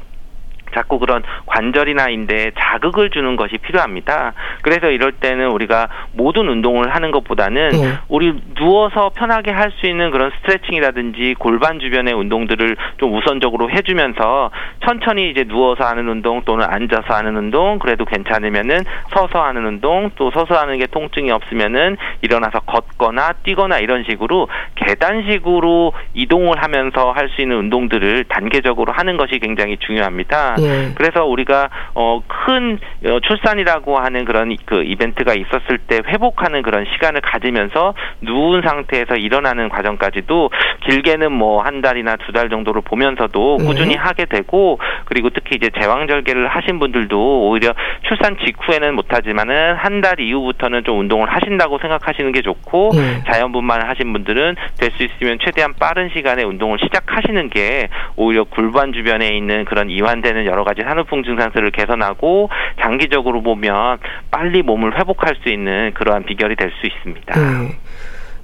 [0.76, 4.34] 자꾸 그런 관절이나 인대에 자극을 주는 것이 필요합니다.
[4.62, 7.94] 그래서 이럴 때는 우리가 모든 운동을 하는 것보다는 네.
[8.10, 14.52] 우리 누워서 편하게 할 수 있는 그런 스트레칭이라든지 골반 주변의 운동들을 좀 우선적으로 해주면서
[14.86, 18.84] 천천히 이제 누워서 하는 운동 또는 앉아서 하는 운동 그래도 괜찮으면은
[19.14, 25.94] 서서 하는 운동 또 서서 하는 게 통증이 없으면은 일어나서 걷거나 뛰거나 이런 식으로 계단식으로
[26.14, 30.56] 이동을 하면서 할 수 있는 운동들을 단계적으로 하는 것이 굉장히 중요합니다.
[30.58, 30.65] 네.
[30.66, 30.92] 네.
[30.96, 37.94] 그래서 우리가 어큰 어, 출산이라고 하는 그런 그 이벤트가 있었을 때 회복하는 그런 시간을 가지면서
[38.22, 40.50] 누운 상태에서 일어나는 과정까지도
[40.88, 43.66] 길게는 뭐 한 달이나 두 달 정도를 보면서도 네.
[43.66, 47.74] 꾸준히 하게 되고 그리고 특히 이제 제왕절개를 하신 분들도 오히려
[48.08, 53.24] 출산 직후에는 못하지만은 한 달 이후부터는 좀 운동을 하신다고 생각하시는 게 좋고 네.
[53.32, 59.30] 자연분만을 하신 분들은 될 수 있으면 최대한 빠른 시간에 운동을 시작하시는 게 오히려 골반 주변에
[59.36, 63.98] 있는 그런 이완되는 여러 가지 산후풍 증상들을 개선하고 장기적으로 보면
[64.32, 67.36] 빨리 몸을 회복할 수 있는 그러한 비결이 될 수 있습니다.
[67.36, 67.78] 네.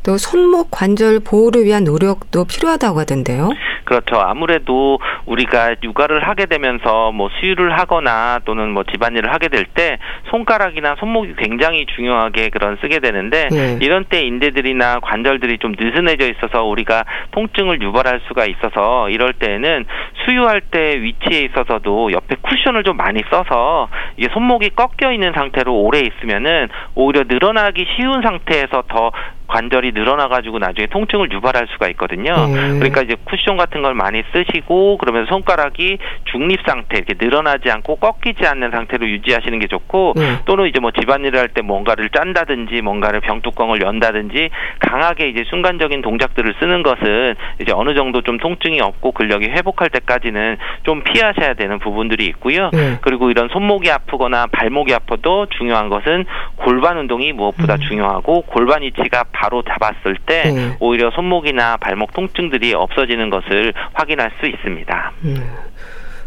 [0.04, 3.50] 또 손목 관절 보호를 위한 노력도 필요하다고 하던데요.
[3.84, 4.22] 그렇죠.
[4.22, 9.98] 아무래도 우리가 육아를 하게 되면서 뭐 수유를 하거나 또는 뭐 집안일을 하게 될 때
[10.30, 13.78] 손가락이나 손목이 굉장히 중요하게 그런 쓰게 되는데 네.
[13.82, 19.86] 이런 때 인대들이나 관절들이 좀 느슨해져 있어서 우리가 통증을 유발할 수가 있어서 이럴 때는
[20.26, 26.00] 수유할 때 위치에 있어서도 옆에 쿠션을 좀 많이 써서 이게 손목이 꺾여 있는 상태로 오래
[26.00, 29.12] 있으면은 오히려 늘어나기 쉬운 상태에서 더
[29.52, 32.34] 관절이 늘어나가지고 나중에 통증을 유발할 수가 있거든요.
[32.34, 32.80] 음.
[32.80, 38.48] 그러니까 이제 쿠션 같은 걸 많이 쓰시고 그러면 손가락이 중립 상태 이렇게 늘어나지 않고 꺾이지
[38.48, 40.40] 않는 상태로 유지하시는 게 좋고 음.
[40.46, 46.56] 또는 이제 뭐 집안일을 할 때 뭔가를 짠다든지 뭔가를 병뚜껑을 연다든지 강하게 이제 순간적인 동작들을
[46.60, 52.26] 쓰는 것은 이제 어느 정도 좀 통증이 없고 근력이 회복할 때까지는 좀 피하셔야 되는 부분들이
[52.28, 52.70] 있고요.
[52.74, 53.00] 음.
[53.02, 57.80] 그리고 이런 손목이 아프거나 발목이 아파도 중요한 것은 골반 운동이 무엇보다 음.
[57.80, 60.78] 중요하고 골반 위치가 바로 잡았을 때 네.
[60.80, 65.12] 오히려 손목이나 발목 통증들이 없어지는 것을 확인할 수 있습니다.
[65.26, 65.50] 음.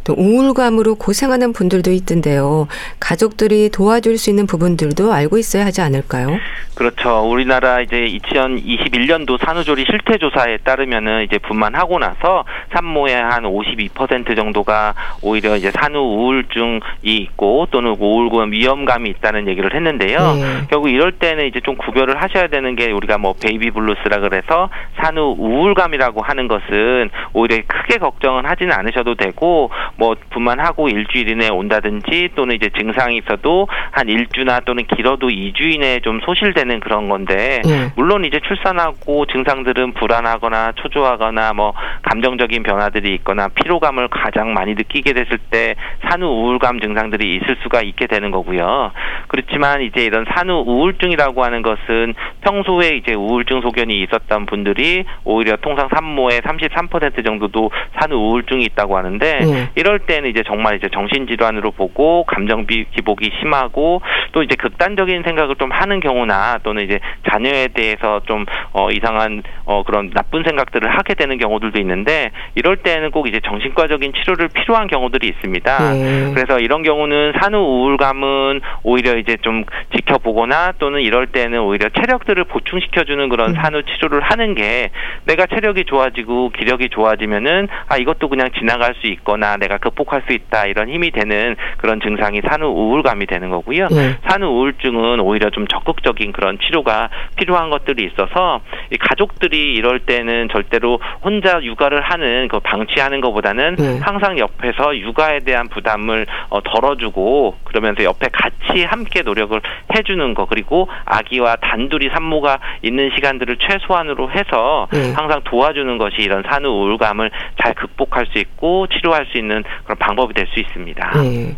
[0.05, 2.69] 또 우울감으로 고생하는 분들도 있던데요.
[3.01, 6.39] 가족들이 도와줄 수 있는 부분들도 알고 있어야 하지 않을까요?
[6.75, 7.21] 그렇죠.
[7.31, 15.57] 우리나라 이제 2021년도 산후조리 실태 조사에 따르면은 이제 분만하고 나서 산모의 한 52% 정도가 오히려
[15.57, 20.19] 이제 산후 우울증이 있고 또는 우울감 위험감이 있다는 얘기를 했는데요.
[20.19, 20.43] 네.
[20.69, 25.37] 결국 이럴 때는 이제 좀 구별을 하셔야 되는 게 우리가 뭐 baby blues라 그래서 산후
[25.39, 32.57] 우울감이라고 하는 것은 오히려 크게 걱정은 하지는 않으셔도 되고 뭐 분만하고 일주일 이내에 온다든지 또는
[32.57, 37.93] 이제 증상이 있어도 한 일주나 또는 길어도 2주 이내에 좀 소실되는 그런 건데 네.
[37.97, 45.39] 물론 이제 출산하고 증상들은 불안하거나 초조하거나 뭐 감정적인 변화들이 있거나 피로감을 가장 많이 느끼게 됐을
[45.51, 45.75] 때
[46.09, 48.93] 산후 우울감 증상들이 있을 수가 있게 되는 거고요.
[49.29, 55.89] 그렇지만 이제 이런 산후 우울증이라고 하는 것은 평소에 이제 우울증 소견이 있었던 분들이 오히려 통상
[55.95, 59.71] 산모의 33% 정도도 산후 우울증이 있다고 하는데 네.
[59.85, 64.01] 이럴 때는 이제 정말 이제 정신질환으로 보고 감정 기복이 심하고
[64.33, 69.83] 또 이제 극단적인 생각을 좀 하는 경우나 또는 이제 자녀에 대해서 좀 어, 이상한 어,
[69.83, 75.29] 그런 나쁜 생각들을 하게 되는 경우들도 있는데 이럴 때는 꼭 이제 정신과적인 치료를 필요한 경우들이
[75.29, 75.93] 있습니다.
[75.93, 76.33] 네.
[76.35, 83.29] 그래서 이런 경우는 산후 우울감은 오히려 이제 좀 지켜보거나 또는 이럴 때는 오히려 체력들을 보충시켜주는
[83.29, 83.55] 그런 음.
[83.55, 84.89] 산후 치료를 하는 게
[85.27, 90.33] 내가 체력이 좋아지고 기력이 좋아지면은 아 이것도 그냥 지나갈 수 있거나 내가 내가 극복할 수
[90.33, 93.89] 있다 이런 힘이 되는 그런 증상이 산후 우울감이 되는 거고요.
[93.89, 94.17] 네.
[94.29, 98.61] 산후 우울증은 오히려 좀 적극적인 그런 치료가 필요한 것들이 있어서
[98.91, 103.99] 이 가족들이 이럴 때는 절대로 혼자 육아를 하는 그 방치하는 것보다는 네.
[104.01, 109.61] 항상 옆에서 육아에 대한 부담을 어, 덜어주고 그러면서 옆에 같이 함께 노력을
[109.95, 115.13] 해주는 거 그리고 아기와 단둘이 산모가 있는 시간들을 최소한으로 해서 네.
[115.13, 117.31] 항상 도와주는 것이 이런 산후 우울감을
[117.63, 121.13] 잘 극복할 수 있고 치료할 수 있는 그런 방법이 될 수 있습니다.
[121.23, 121.57] 네.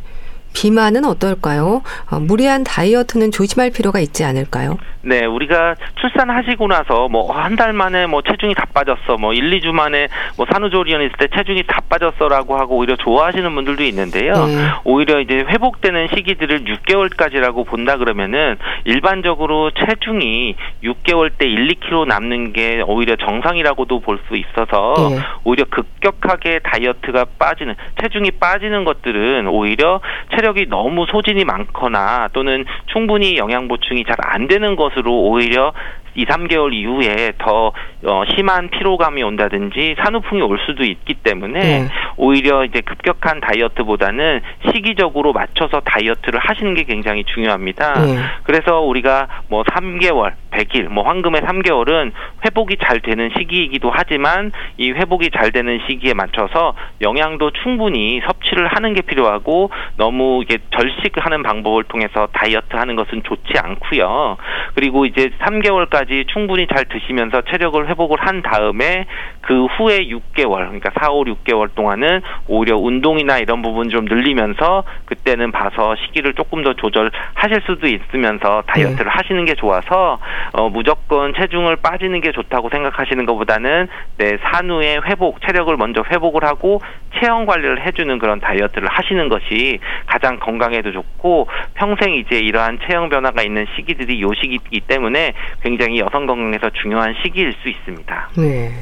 [0.55, 1.83] 비만은 어떨까요?
[2.11, 4.79] 어, 무리한 다이어트는 조심할 필요가 있지 않을까요?
[5.07, 9.73] 네, 우리가 출산하시고 나서 뭐 한 달 만에 뭐 체중이 다 빠졌어, 뭐 1, 2주
[9.73, 14.33] 만에 뭐 산후조리원 있을 때 체중이 다 빠졌어라고 하고 오히려 좋아하시는 분들도 있는데요.
[14.35, 14.57] 네.
[14.85, 22.83] 오히려 이제 회복되는 시기들을 6개월까지라고 본다 그러면은 일반적으로 체중이 6개월 때 1, 2kg 남는 게
[22.87, 25.19] 오히려 정상이라고도 볼 수 있어서 네.
[25.45, 30.01] 오히려 급격하게 다이어트가 빠지는 체중이 빠지는 것들은 오히려
[30.35, 35.73] 체력이 너무 소진이 많거나 또는 충분히 영양 보충이 잘 안 되는 것 으로 오히려
[36.17, 37.73] 2, 3개월 이후에 더
[38.05, 41.89] 어, 심한 피로감이 온다든지 산후풍이 올 수도 있기 때문에 네.
[42.17, 47.95] 오히려 이제 급격한 다이어트보다는 시기적으로 맞춰서 다이어트를 하시는 게 굉장히 중요합니다.
[47.95, 48.17] 네.
[48.45, 52.13] 그래서 우리가 뭐 3개월, 100일, 뭐 황금의 3개월은
[52.45, 58.95] 회복이 잘 되는 시기이기도 하지만 이 회복이 잘 되는 시기에 맞춰서 영양도 충분히 섭취를 하는
[58.95, 64.37] 게 필요하고 너무 이게 절식하는 방법을 통해서 다이어트 하는 것은 좋지 않고요.
[64.75, 69.07] 그리고 이제 3개월까지 충분히 잘 드시면서 체력을 회복을 한 다음에
[69.41, 75.53] 그 후에 6개월 그러니까 4, 5, 6개월 동안은 오히려 운동이나 이런 부분 좀 늘리면서 그때는
[75.53, 79.11] 봐서 시기를 조금 더 조절하실 수도 있으면서 다이어트를 네.
[79.11, 80.19] 하시는 게 좋아서
[80.53, 83.89] 어 무조건 체중을 빠지는 게 좋다고 생각하시는 것보다는
[84.19, 86.81] 내 산후의 회복 체력을 먼저 회복을 하고
[87.21, 93.43] 체형 관리를 해주는 그런 다이어트를 하시는 것이 가장 건강에도 좋고 평생 이제 이러한 체형 변화가
[93.43, 98.31] 있는 시기들이 요 시기이기 때문에 굉장히 여성 건강에서 중요한 시기일 수 있습니다.
[98.37, 98.73] 네.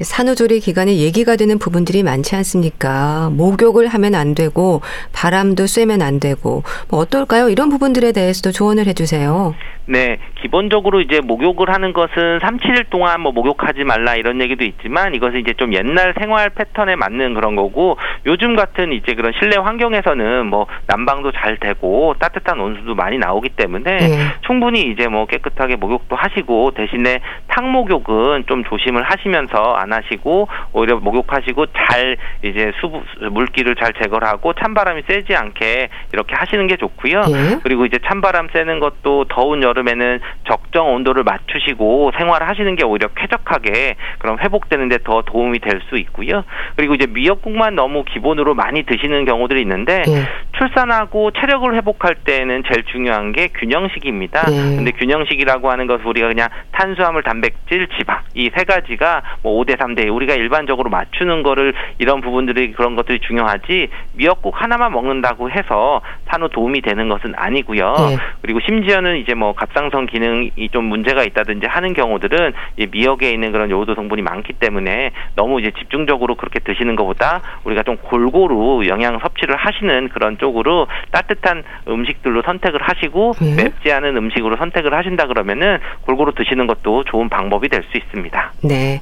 [0.00, 3.30] 산후조리 기간에 얘기가 되는 부분들이 많지 않습니까?
[3.32, 4.80] 목욕을 하면 안 되고
[5.12, 7.48] 바람도 쐬면 안 되고 뭐 어떨까요?
[7.48, 9.54] 이런 부분들에 대해서도 조언을 해주세요.
[9.90, 15.14] 네, 기본적으로 이제 목욕을 하는 것은 3, 7일 동안 뭐 목욕하지 말라 이런 얘기도 있지만
[15.14, 20.46] 이것은 이제 좀 옛날 생활 패턴에 맞는 그런 거고 요즘 같은 이제 그런 실내 환경에서는
[20.46, 24.18] 뭐 난방도 잘 되고 따뜻한 온수도 많이 나오기 때문에 네.
[24.46, 31.66] 충분히 이제 뭐 깨끗하게 목욕도 하시고 대신에 탕목욕은 좀 조심을 하시면서 안 하시고 오히려 목욕하시고
[31.66, 37.20] 잘 이제 수분 물기를 잘 제거를 하고 찬바람이 세지 않게 이렇게 하시는 게 좋고요.
[37.22, 37.58] 네.
[37.62, 43.96] 그리고 이제 찬바람 쐬는 것도 더운 여름 여름에는 적정 온도를 맞추시고 생활하시는 게 오히려 쾌적하게
[44.18, 46.44] 그럼 회복되는데 더 도움이 될 수 있고요.
[46.74, 50.24] 그리고 이제 미역국만 너무 기본으로 많이 드시는 경우들이 있는데 네.
[50.58, 54.50] 출산하고 체력을 회복할 때는 제일 중요한 게 균형식입니다.
[54.50, 54.76] 네.
[54.76, 60.12] 근데 균형식이라고 하는 것은 우리가 그냥 탄수화물, 단백질, 지방 이 세 가지가 뭐 5대 3대
[60.12, 66.80] 우리가 일반적으로 맞추는 거를 이런 부분들이 그런 것들이 중요하지 미역국 하나만 먹는다고 해서 산후 도움이
[66.80, 67.94] 되는 것은 아니고요.
[68.10, 68.16] 네.
[68.42, 73.70] 그리고 심지어는 이제 뭐 갑상선 기능이 좀 문제가 있다든지 하는 경우들은 이 미역에 있는 그런
[73.70, 79.56] 요오드 성분이 많기 때문에 너무 이제 집중적으로 그렇게 드시는 것보다 우리가 좀 골고루 영양 섭취를
[79.56, 83.54] 하시는 그런 쪽으로 따뜻한 음식들로 선택을 하시고 네.
[83.54, 88.52] 맵지 않은 음식으로 선택을 하신다 그러면은 골고루 드시는 것도 좋은 방법이 될 수 있습니다.
[88.64, 89.00] 네.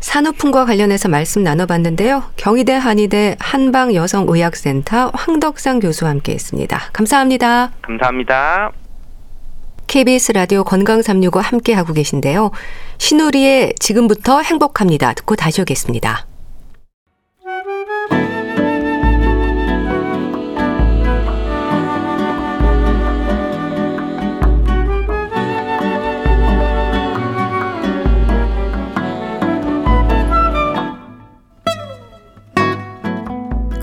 [0.00, 2.22] 산후풍과 관련해서 말씀 나눠봤는데요.
[2.36, 6.78] 경희대 한의대 한방여성의학센터 황덕상 교수와 함께했습니다.
[6.92, 7.70] 감사합니다.
[7.82, 8.70] 감사합니다.
[9.86, 12.50] KBS 라디오 건강 365 함께 하고 계신데요.
[12.98, 15.12] 신우리의 지금부터 행복합니다.
[15.14, 16.26] 듣고 다시 오겠습니다.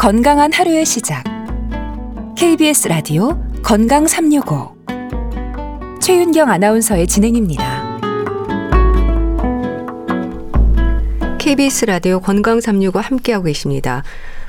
[0.02, 1.24] 건강한 하루의 시작.
[2.36, 4.76] KBS 라디오 건강 365
[6.02, 8.00] 최윤경 아나운서의 진행입니다.
[11.38, 14.02] KBS 라디오 건강 365 함께하고 계십니다.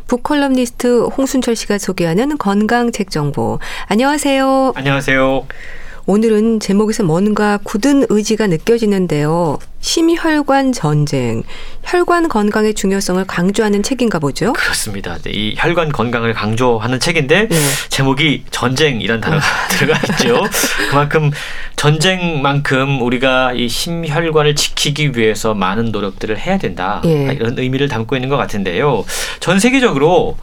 [0.07, 3.59] 북컬럼니스트 홍순철 씨가 소개하는 건강 책 정보.
[3.89, 4.73] 안녕하세요.
[4.75, 5.47] 안녕하세요.
[6.07, 9.59] 오늘은 제목에서 뭔가 굳은 의지가 느껴지는데요.
[9.81, 11.45] 심혈관 전쟁,
[11.85, 14.53] 혈관 건강의 중요성을 강조하는 책인가 보죠?
[14.53, 15.17] 그렇습니다.
[15.27, 17.57] 이 혈관 건강을 강조하는 책인데 네.
[17.89, 20.43] 제목이 전쟁이란 단어가 들어가 있죠.
[20.91, 21.31] 그만큼
[21.77, 27.01] 전쟁만큼 우리가 이 심혈관을 지키기 위해서 많은 노력들을 해야 된다.
[27.05, 27.33] 네.
[27.35, 29.05] 이런 의미를 담고 있는 것 같은데요.
[29.39, 30.37] 전 세계적으로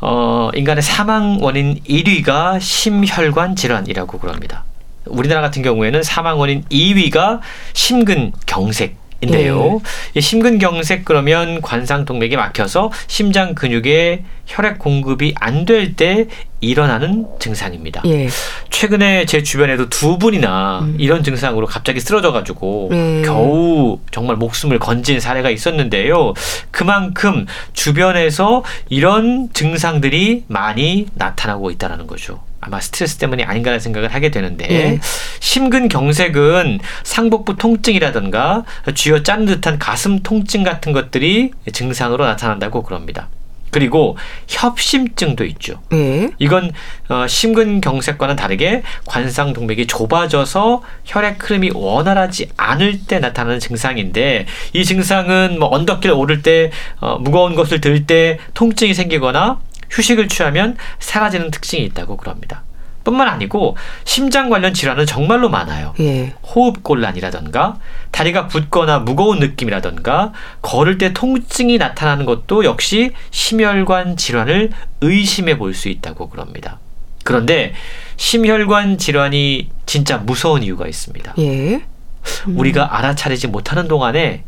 [0.00, 4.64] 어, 인간의 사망 원인 1위가 심혈관 질환이라고 그럽니다.
[5.08, 7.40] 우리나라 같은 경우에는 사망 원인 2위가
[7.72, 9.80] 심근 경색 인데요.
[10.14, 10.20] 네.
[10.20, 16.26] 심근경색 그러면 관상동맥이 막혀서 심장 근육에 혈액 공급이 안 될 때
[16.60, 18.02] 일어나는 증상입니다.
[18.06, 18.28] 예.
[18.70, 20.96] 최근에 제 주변에도 두 분이나 음.
[21.00, 23.22] 이런 증상으로 갑자기 쓰러져가지고 음.
[23.24, 26.34] 겨우 정말 목숨을 건진 사례가 있었는데요.
[26.70, 32.40] 그만큼 주변에서 이런 증상들이 많이 나타나고 있다는 거죠.
[32.60, 35.00] 아마 스트레스 때문이 아닌가라는 생각을 하게 되는데 네.
[35.40, 43.28] 심근경색은 상복부 통증이라든가 쥐어 짠 듯한 가슴 통증 같은 것들이 증상으로 나타난다고 그럽니다.
[43.70, 44.16] 그리고
[44.48, 45.82] 협심증도 있죠.
[45.90, 46.30] 네.
[46.38, 46.72] 이건
[47.10, 55.68] 어, 심근경색과는 다르게 관상동맥이 좁아져서 혈액 흐름이 원활하지 않을 때 나타나는 증상인데 이 증상은 뭐
[55.70, 62.16] 언덕길 오를 때 어, 무거운 것을 들 때 통증이 생기거나 휴식을 취하면 사라지는 특징이 있다고
[62.16, 62.62] 그럽니다.
[63.04, 65.94] 뿐만 아니고 심장 관련 질환은 정말로 많아요.
[66.00, 66.34] 예.
[66.42, 67.78] 호흡 곤란이라던가
[68.10, 74.70] 다리가 붓거나 무거운 느낌이라던가 걸을 때 통증이 나타나는 것도 역시 심혈관 질환을
[75.00, 76.78] 의심해 볼 수 있다고 그럽니다.
[77.24, 77.72] 그런데
[78.16, 81.34] 심혈관 질환이 진짜 무서운 이유가 있습니다.
[81.38, 81.74] 예.
[81.76, 82.58] 음.
[82.58, 84.44] 우리가 알아차리지 못하는 동안에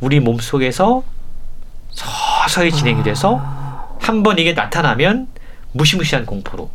[0.00, 1.04] 우리 몸 속에서
[1.92, 3.65] 서서히 진행이 돼서 아.
[4.00, 5.28] 한번 이게 나타나면
[5.72, 6.70] 무시무시한 공포로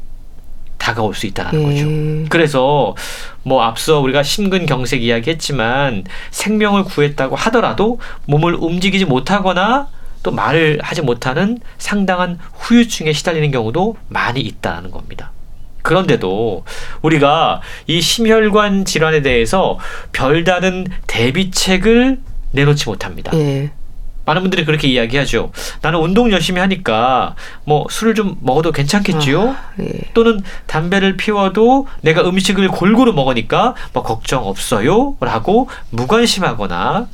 [0.77, 1.65] 다가올 수 있다는 예.
[1.65, 2.29] 거죠.
[2.29, 2.95] 그래서
[3.43, 9.87] 뭐 앞서 우리가 심근경색 이야기했지만 생명을 구했다고 하더라도 몸을 움직이지 못하거나
[10.23, 15.31] 또 말을 하지 못하는 상당한 후유증에 시달리는 경우도 많이 있다는 겁니다.
[15.81, 16.63] 그런데도
[17.01, 19.79] 우리가 이 심혈관 질환에 대해서
[20.11, 22.19] 별다른 대비책을
[22.51, 23.31] 내놓지 못합니다.
[23.35, 23.71] 예.
[24.25, 25.51] 많은 분들이 그렇게 이야기하죠.
[25.81, 29.49] 나는 운동 열심히 하니까 뭐 술을 좀 먹어도 괜찮겠지요?
[29.49, 29.91] 아, 예.
[30.13, 35.15] 또는 담배를 피워도 내가 음식을 골고루 먹으니까 뭐 걱정 없어요?
[35.19, 37.07] 라고 무관심하거나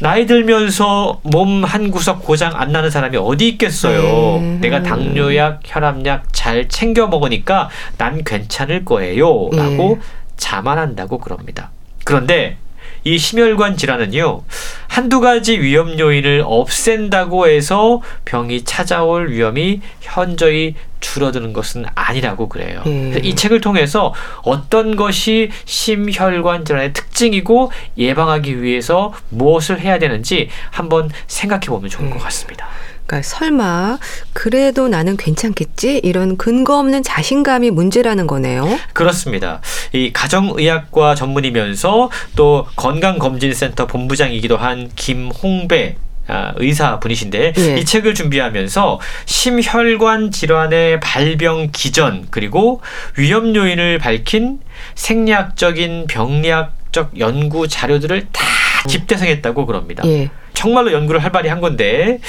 [0.00, 4.36] 나이 들면서 몸 한 구석 고장 안 나는 사람이 어디 있겠어요.
[4.38, 4.58] 음.
[4.60, 9.48] 내가 당뇨약, 혈압약 잘 챙겨 먹으니까 난 괜찮을 거예요.
[9.52, 10.00] 라고 음.
[10.36, 11.70] 자만한다고 그럽니다.
[12.04, 12.58] 그런데
[13.04, 14.42] 이 심혈관 질환은요,
[14.88, 22.82] 한두 가지 위험 요인을 없앤다고 해서 병이 찾아올 위험이 현저히 줄어드는 것은 아니라고 그래요.
[22.86, 23.20] 음.
[23.22, 31.66] 이 책을 통해서 어떤 것이 심혈관 질환의 특징이고 예방하기 위해서 무엇을 해야 되는지 한번 생각해
[31.66, 32.10] 보면 좋을 음.
[32.10, 32.66] 것 같습니다.
[33.06, 33.98] 그러니까 설마
[34.32, 38.78] 그래도 나는 괜찮겠지 이런 근거 없는 자신감이 문제라는 거네요.
[38.92, 39.60] 그렇습니다.
[39.92, 47.76] 이 가정의학과 전문이면서 또 건강검진센터 본부장이기도 한 김홍배 아, 의사 분이신데 예.
[47.76, 52.80] 이 책을 준비하면서 심혈관 질환의 발병 기전 그리고
[53.18, 54.60] 위험 요인을 밝힌
[54.94, 58.42] 생리학적인 병리학적 연구 자료들을 다
[58.88, 60.02] 집대성했다고 그럽니다.
[60.06, 60.30] 예.
[60.54, 62.20] 정말로 연구를 활발히 한 건데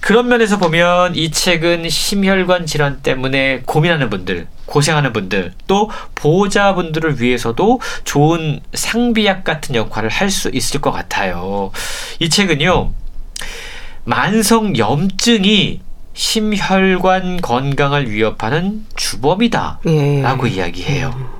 [0.00, 7.80] 그런 면에서 보면 이 책은 심혈관 질환 때문에 고민하는 분들, 고생하는 분들, 또 보호자분들을 위해서도
[8.04, 11.70] 좋은 상비약 같은 역할을 할 수 있을 것 같아요.
[12.18, 12.92] 이 책은요.
[14.04, 15.80] 만성 염증이
[16.14, 19.80] 심혈관 건강을 위협하는 주범이다.
[19.86, 20.22] 예.
[20.22, 21.35] 라고 이야기해요.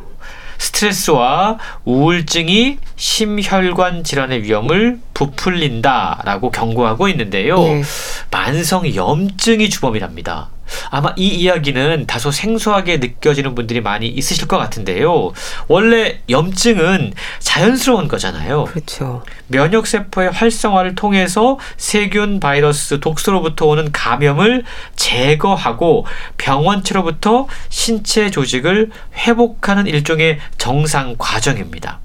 [0.57, 0.59] 음.
[0.59, 7.59] 스트레스와 우울증이 심혈관 질환의 위험을 부풀린다라고 경고하고 있는데요.
[7.59, 7.83] 네.
[8.31, 10.51] 만성 염증이 주범이랍니다.
[10.91, 15.33] 아마 이 이야기는 다소 생소하게 느껴지는 분들이 많이 있으실 것 같은데요.
[15.69, 18.65] 원래 염증은 자연스러운 거잖아요.
[18.65, 19.23] 그렇죠.
[19.49, 24.65] 면역 세포의 활성화를 통해서 세균, 바이러스, 독소로부터 오는 감염을
[24.97, 32.01] 제거하고 병원체로부터 신체 조직을 회복하는 일종의 정상 과정입니다.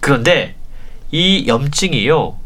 [0.00, 0.54] 그런데
[1.10, 2.36] 이 염증이요.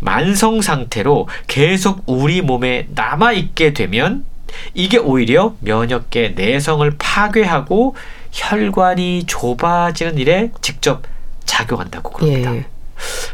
[0.00, 4.24] 만성 상태로 계속 우리 몸에 남아 있게 되면
[4.74, 7.94] 이게 오히려 면역계 내성을 파괴하고
[8.32, 11.02] 혈관이 좁아지는 일에 직접
[11.44, 12.54] 작용한다고 그럽니다.
[12.56, 12.64] 예.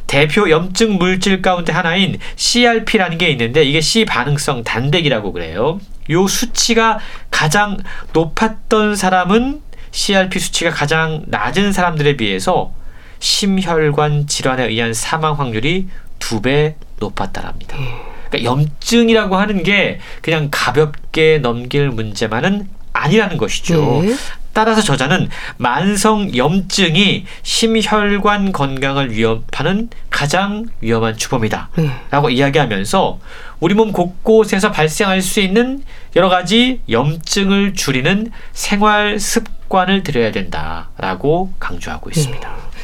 [0.06, 5.80] 대표 염증 물질 가운데 하나인 CRP라는 게 있는데 이게 C 반응성 단백이라고 그래요.
[6.10, 6.98] 요 수치가
[7.30, 7.76] 가장
[8.12, 12.72] 높았던 사람은 CRP 수치가 가장 낮은 사람들에 비해서
[13.18, 17.76] 심혈관 질환에 의한 사망 확률이 두 배 높았다랍니다.
[17.80, 18.15] 예.
[18.28, 24.02] 그러니까 염증이라고 하는 게 그냥 가볍게 넘길 문제만은 아니라는 것이죠.
[24.02, 24.14] 네.
[24.56, 31.68] 따라서 저자는 만성 염증이 심혈관 건강을 위협하는 가장 위험한 주범이다.
[31.76, 31.90] 네.
[32.10, 33.18] 라고 이야기하면서
[33.60, 35.82] 우리 몸 곳곳에서 발생할 수 있는
[36.14, 42.48] 여러 가지 염증을 줄이는 생활 습관을 들여야 된다 라고 강조하고 있습니다.
[42.48, 42.75] 네.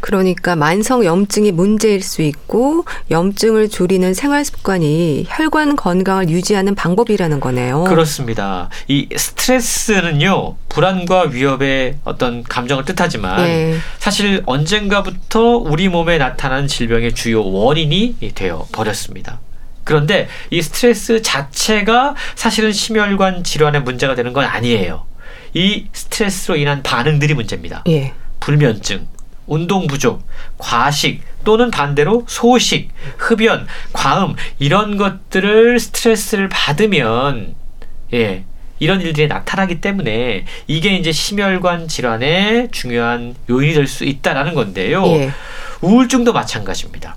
[0.00, 7.84] 그러니까 만성 염증이 문제일 수 있고 염증을 줄이는 생활 습관이 혈관 건강을 유지하는 방법이라는 거네요.
[7.84, 8.68] 그렇습니다.
[8.88, 13.76] 이 스트레스는요 불안과 위협의 어떤 감정을 뜻하지만 네.
[13.98, 19.40] 사실 언젠가부터 우리 몸에 나타나는 질병의 주요 원인이 되어 버렸습니다.
[19.84, 25.06] 그런데 이 스트레스 자체가 사실은 심혈관 질환의 문제가 되는 건 아니에요.
[25.54, 27.84] 이 스트레스로 인한 반응들이 문제입니다.
[27.88, 28.12] 예.
[28.40, 29.06] 불면증,
[29.46, 30.26] 운동 부족,
[30.58, 37.54] 과식 또는 반대로 소식, 흡연, 과음 이런 것들을 스트레스를 받으면
[38.12, 38.44] 예.
[38.78, 45.06] 이런 일들이 나타나기 때문에 이게 이제 심혈관 질환의 중요한 요인이 될 수 있다라는 건데요.
[45.06, 45.30] 예.
[45.80, 47.16] 우울증도 마찬가지입니다.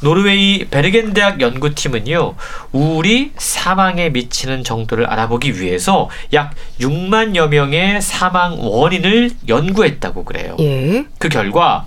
[0.00, 2.34] 노르웨이 베르겐 대학 연구팀은요,
[2.72, 10.56] 우울이 사망에 미치는 정도를 알아보기 위해서 약 6만여 명의 사망 원인을 연구했다고 그래요.
[10.60, 11.04] 예.
[11.18, 11.86] 그 결과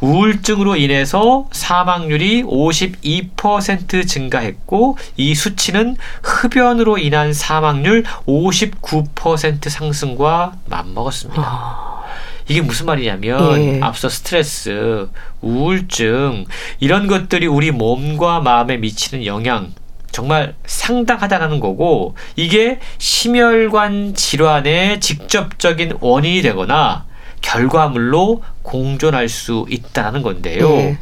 [0.00, 11.42] 우울증으로 인해서 사망률이 52% 증가했고 이 수치는 흡연으로 인한 사망률 59% 상승과 맞먹었습니다.
[11.42, 12.01] 아.
[12.48, 13.80] 이게 무슨 말이냐면 예.
[13.80, 15.08] 앞서 스트레스,
[15.40, 16.44] 우울증
[16.80, 19.72] 이런 것들이 우리 몸과 마음에 미치는 영향
[20.10, 27.06] 정말 상당하다는 거고 이게 심혈관 질환의 직접적인 원인이 되거나
[27.40, 30.68] 결과물로 공존할 수 있다는 건데요.
[30.68, 30.98] 네.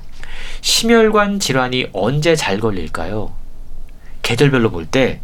[0.62, 3.32] 심혈관 질환이 언제 잘 걸릴까요?
[4.22, 5.20] 계절별로 볼 때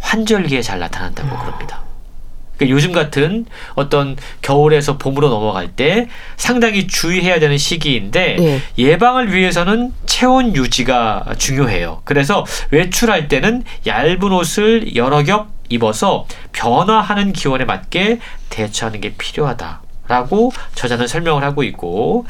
[0.00, 1.40] 환절기에 잘 나타난다고 음.
[1.40, 1.82] 그럽니다.
[2.58, 8.60] 그러니까 요즘 같은 어떤 겨울에서 봄으로 넘어갈 때 상당히 주의해야 되는 시기인데 예.
[8.76, 12.02] 예방을 위해서는 체온 유지가 중요해요.
[12.04, 21.06] 그래서 외출할 때는 얇은 옷을 여러 겹 입어서 변화하는 기온에 맞게 대처하는 게 필요하다라고 저자는
[21.06, 22.24] 설명을 하고 있고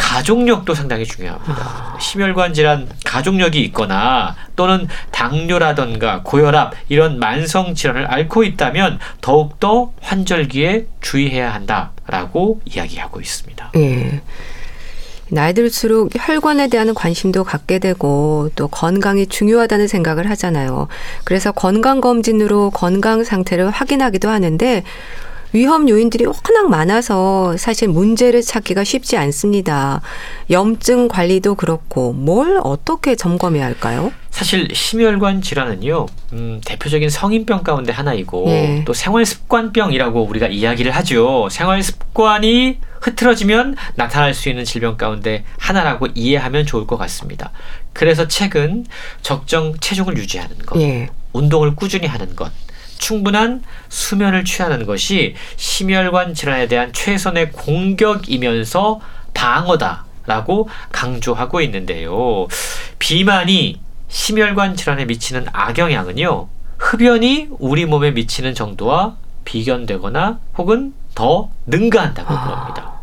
[0.00, 1.54] 가족력도 상당히 중요합니다.
[1.54, 1.98] 아.
[2.00, 11.52] 심혈관 질환 가족력이 있거나 또는 당뇨라던가 고혈압 이런 만성 질환을 앓고 있다면 더욱더 환절기에 주의해야
[11.52, 13.72] 한다라고 이야기하고 있습니다.
[13.76, 14.22] 예.
[15.28, 20.88] 나이 들수록 혈관에 대한 관심도 갖게 되고 또 건강이 중요하다는 생각을 하잖아요.
[21.24, 24.82] 그래서 건강검진으로 건강 상태를 확인하기도 하는데
[25.52, 30.00] 위험 요인들이 워낙 많아서 사실 문제를 찾기가 쉽지 않습니다.
[30.50, 34.12] 염증 관리도 그렇고 뭘 어떻게 점검해야 할까요?
[34.30, 38.84] 사실 심혈관 질환은요 음, 대표적인 성인병 가운데 하나이고 네.
[38.86, 41.48] 또 생활습관병이라고 우리가 이야기를 하죠.
[41.50, 47.50] 생활습관이 흐트러지면 나타날 수 있는 질병 가운데 하나라고 이해하면 좋을 것 같습니다.
[47.92, 48.86] 그래서 최근
[49.22, 51.08] 적정 체중을 유지하는 것, 네.
[51.32, 52.52] 운동을 꾸준히 하는 것,
[53.00, 59.00] 충분한 수면을 취하는 것이 심혈관 질환에 대한 최선의 공격이면서
[59.34, 62.46] 방어다라고 강조하고 있는데요.
[62.98, 66.48] 비만이 심혈관 질환에 미치는 악영향은요.
[66.78, 72.44] 흡연이 우리 몸에 미치는 정도와 비견되거나 혹은 더 능가한다고 아.
[72.44, 72.99] 그럽니다.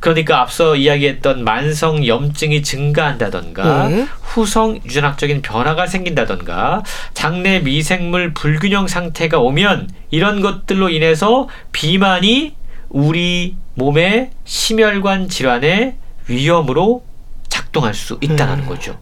[0.00, 4.06] 그러니까 앞서 이야기했던 만성 염증이 증가한다던가 네.
[4.20, 6.82] 후성 유전학적인 변화가 생긴다던가
[7.14, 12.54] 장내 미생물 불균형 상태가 오면 이런 것들로 인해서 비만이
[12.88, 15.96] 우리 몸의 심혈관 질환의
[16.26, 17.04] 위험으로
[17.48, 18.66] 작동할 수 있다는 음.
[18.66, 18.98] 거죠.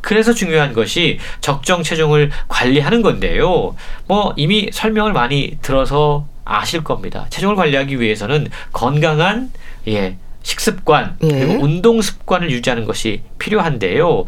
[0.00, 3.74] 그래서 중요한 것이 적정 체중을 관리하는 건데요.
[4.06, 7.26] 뭐 이미 설명을 많이 들어서 아실 겁니다.
[7.28, 9.50] 체중을 관리하기 위해서는 건강한
[9.86, 10.16] 예,
[10.48, 11.28] 식습관 예.
[11.28, 14.24] 그리고 운동 습관을 유지하는 것이 필요한데요.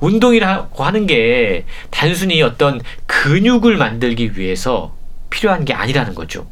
[0.00, 4.92] 운동이라고 하는 게 단순히 어떤 근육을 만들기 위해서
[5.30, 6.48] 필요한 게 아니라는 거죠.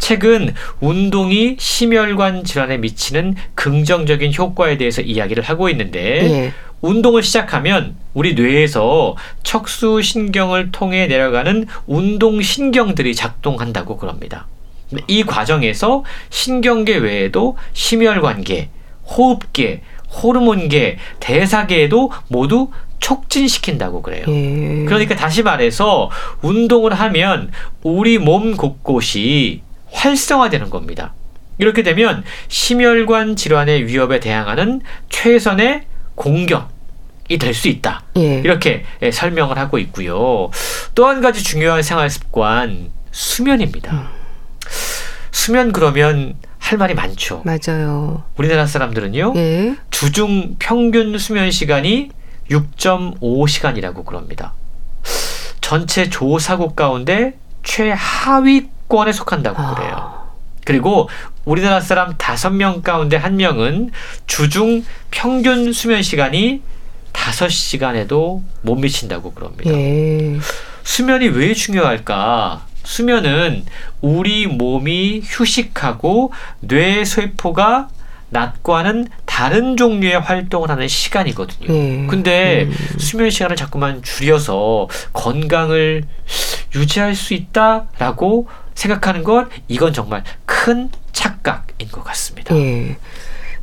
[0.00, 6.52] 최근 운동이 심혈관 질환에 미치는 긍정적인 효과에 대해서 이야기를 하고 있는데 예.
[6.80, 9.14] 운동을 시작하면 우리 뇌에서
[9.44, 14.48] 척수 신경을 통해 내려가는 운동 신경들이 작동한다고 그럽니다.
[15.06, 18.68] 이 과정에서 신경계 외에도 심혈관계,
[19.06, 19.82] 호흡계,
[20.22, 24.24] 호르몬계, 대사계에도 모두 촉진시킨다고 그래요.
[24.28, 24.84] 예.
[24.84, 26.10] 그러니까 다시 말해서
[26.42, 27.50] 운동을 하면
[27.82, 31.14] 우리 몸 곳곳이 활성화되는 겁니다.
[31.58, 35.82] 이렇게 되면 심혈관 질환의 위협에 대항하는 최선의
[36.14, 38.02] 공격이 될 수 있다.
[38.16, 38.36] 예.
[38.38, 40.50] 이렇게 설명을 하고 있고요.
[40.94, 43.92] 또 한 가지 중요한 생활 습관 수면입니다.
[43.92, 44.21] 음.
[45.30, 47.42] 수면 그러면 할 말이 많죠.
[47.44, 48.22] 맞아요.
[48.36, 49.32] 우리나라 사람들은요.
[49.36, 49.76] 예.
[49.90, 52.10] 주중 평균 수면 시간이
[52.50, 54.52] 6.5시간이라고 그럽니다.
[55.60, 59.74] 전체 조사국 가운데 최하위권에 속한다고 아.
[59.74, 60.22] 그래요.
[60.64, 61.08] 그리고
[61.44, 63.90] 우리나라 사람 5명 가운데 1명은
[64.26, 66.62] 주중 평균 수면 시간이
[67.12, 69.70] 5시간에도 못 미친다고 그럽니다.
[69.72, 70.38] 예.
[70.84, 72.66] 수면이 왜 중요할까?
[72.84, 73.64] 수면은
[74.00, 77.88] 우리 몸이 휴식하고 뇌 세포가
[78.30, 81.70] 낮과는 다른 종류의 활동을 하는 시간이거든요.
[81.70, 82.06] 네.
[82.08, 82.98] 근데 음.
[82.98, 86.04] 수면 시간을 자꾸만 줄여서 건강을
[86.74, 92.54] 유지할 수 있다라고 생각하는 것 이건 정말 큰 착각인 것 같습니다.
[92.54, 92.96] 네.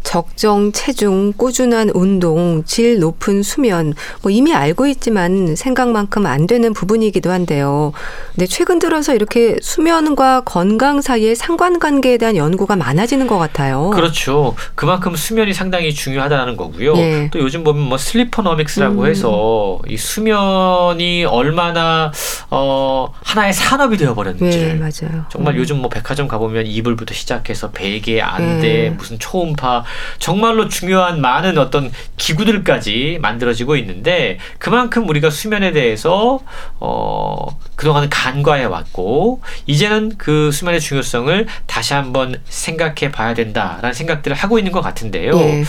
[0.04, 7.32] 적정 체중, 꾸준한 운동, 질 높은 수면, 뭐 이미 알고 있지만 생각만큼 안 되는 부분이기도
[7.32, 7.91] 한데요.
[8.34, 13.91] 근데 최근 들어서 이렇게 수면과 건강 사이의 상관관계에 대한 연구가 많아지는 것 같아요.
[13.91, 14.56] 그렇죠.
[14.76, 16.95] 그만큼 수면이 상당히 중요하다는 거고요.
[16.95, 17.30] 네.
[17.32, 19.06] 또 요즘 보면 뭐 슬리퍼노믹스라고 음.
[19.06, 22.12] 해서 이 수면이 얼마나
[22.50, 24.89] 어 하나의 산업이 되어버렸는지 네,
[25.30, 25.60] 정말 음.
[25.60, 28.89] 요즘 뭐 백화점 가보면 이불부터 시작해서 베개, 안대, 네.
[28.91, 29.84] 무슨 초음파
[30.19, 36.39] 정말로 중요한 많은 어떤 기구들까지 만들어지고 있는데 그만큼 우리가 수면에 대해서
[36.79, 44.57] 어 그동안 간과해 왔고 이제는 그 수면의 중요성을 다시 한번 생각해 봐야 된다라는 생각들을 하고
[44.57, 45.31] 있는 것 같은데요.
[45.35, 45.63] 네.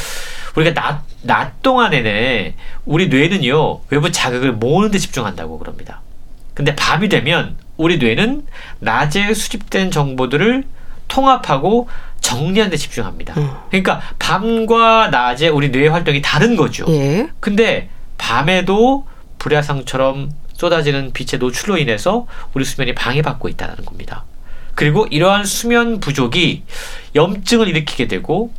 [0.56, 2.54] 우리가 낮, 낮 동안에는
[2.84, 6.00] 우리 뇌는요 외부 자극을 모으는 데 집중한다고 그럽니다.
[6.54, 8.46] 근데 밤이 되면 우리 뇌는
[8.80, 10.64] 낮에 수집된 정보들을
[11.08, 11.88] 통합하고
[12.20, 13.34] 정리하는 데 집중합니다.
[13.38, 13.50] 음.
[13.68, 16.84] 그러니까 밤과 낮에 우리 뇌 활동이 다른 거죠.
[16.88, 17.28] 예.
[17.40, 19.06] 근데 밤에도
[19.38, 24.24] 불야성처럼 쏟아지는 빛의 노출로 인해서 우리 수면이 방해받고 있다는 겁니다.
[24.74, 26.62] 그리고 이러한 수면 부족이
[27.14, 28.52] 염증을 일으키게 되고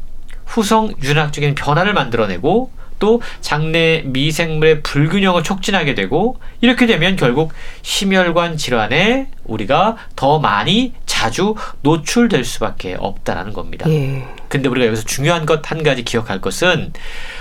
[0.45, 7.51] 후성 윤학적인 변화를 만들어내고 또 장내 미생물의 불균형을 촉진하게 되고 이렇게 되면 결국
[7.82, 11.54] 심혈관 질환에 우리가 더 많이 자주
[11.84, 13.88] 노출될 수밖에 없다라는 겁니다.
[13.90, 14.26] 예.
[14.50, 16.92] 근데 우리가 여기서 중요한 것 한 가지 기억할 것은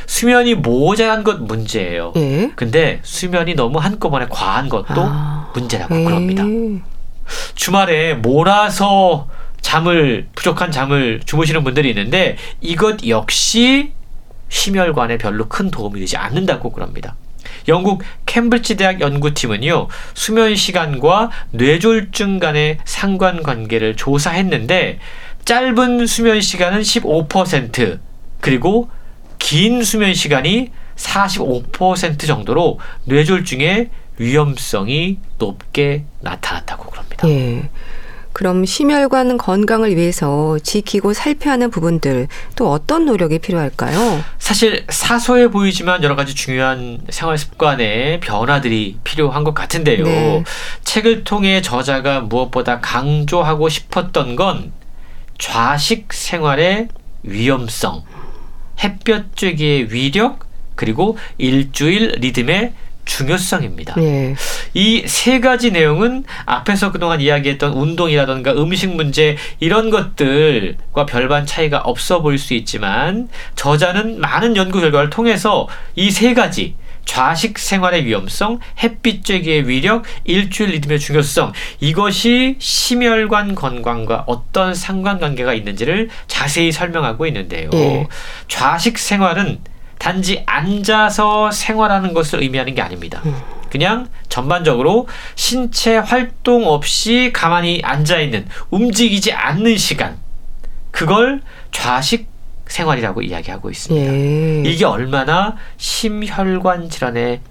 [0.07, 2.13] 수면이 모자란 것 문제예요.
[2.17, 2.53] 예.
[2.55, 5.51] 근데 수면이 너무 한꺼번에 과한 것도 아.
[5.55, 6.05] 문제라고 예.
[6.05, 6.45] 그럽니다.
[7.55, 9.29] 주말에 몰아서
[9.63, 13.93] 잠을 부족한 잠을 주무시는 분들이 있는데 이것 역시
[14.51, 17.17] 심혈관에 별로 큰 도움이 되지 않는다고 그럽니다.
[17.69, 24.99] 영국 캠브리지 대학 연구팀은요, 수면 시간과 뇌졸중 간의 상관관계를 조사했는데,
[25.45, 27.99] 짧은 수면 시간은 15%,
[28.41, 28.89] 그리고
[29.39, 37.29] 긴 수면 시간이 45% 정도로 뇌졸중의 위험성이 높게 나타났다고 그럽니다.
[37.29, 37.69] 예.
[38.33, 44.23] 그럼 심혈관 건강을 위해서 지키고 살펴야 하는 부분들 또 어떤 노력이 필요할까요?
[44.39, 50.05] 사실 사소해 보이지만 여러 가지 중요한 생활 습관의 변화들이 필요한 것 같은데요.
[50.05, 50.45] 네.
[50.85, 54.73] 책을 통해 저자가 무엇보다 강조하고 싶었던 건
[55.39, 56.89] 좌식 생활의
[57.23, 58.05] 위험성,
[58.83, 62.73] 햇볕 쬐기의 위력, 그리고 일주일 리듬의
[63.11, 63.95] 중요성입니다.
[63.99, 64.37] 예.
[64.73, 72.39] 이세 가지 내용은 앞에서 그동안 이야기했던 운동이라던가 음식 문제 이런 것들과 별반 차이가 없어 보일
[72.39, 76.75] 수 있지만 저자는 많은 연구 결과를 통해서 이 세 가지
[77.07, 86.11] 좌식 생활의 위험성, 햇빛 쬐기의 위력, 일주일 리듬의 중요성 이것이 심혈관 건강과 어떤 상관관계가 있는지를
[86.27, 87.71] 자세히 설명하고 있는데요.
[87.73, 88.07] 예.
[88.49, 89.61] 좌식 생활은
[90.01, 93.21] 단지 앉아서 생활하는 것을 의미하는 게 아닙니다.
[93.27, 93.37] 음.
[93.69, 100.17] 그냥 전반적으로 신체 활동 없이 가만히 앉아 있는 움직이지 않는 시간
[100.91, 102.29] 그걸 좌식
[102.67, 104.13] 생활이라고 이야기하고 있습니다.
[104.13, 104.63] 예.
[104.65, 107.43] 이게 얼마나 심혈관 질환에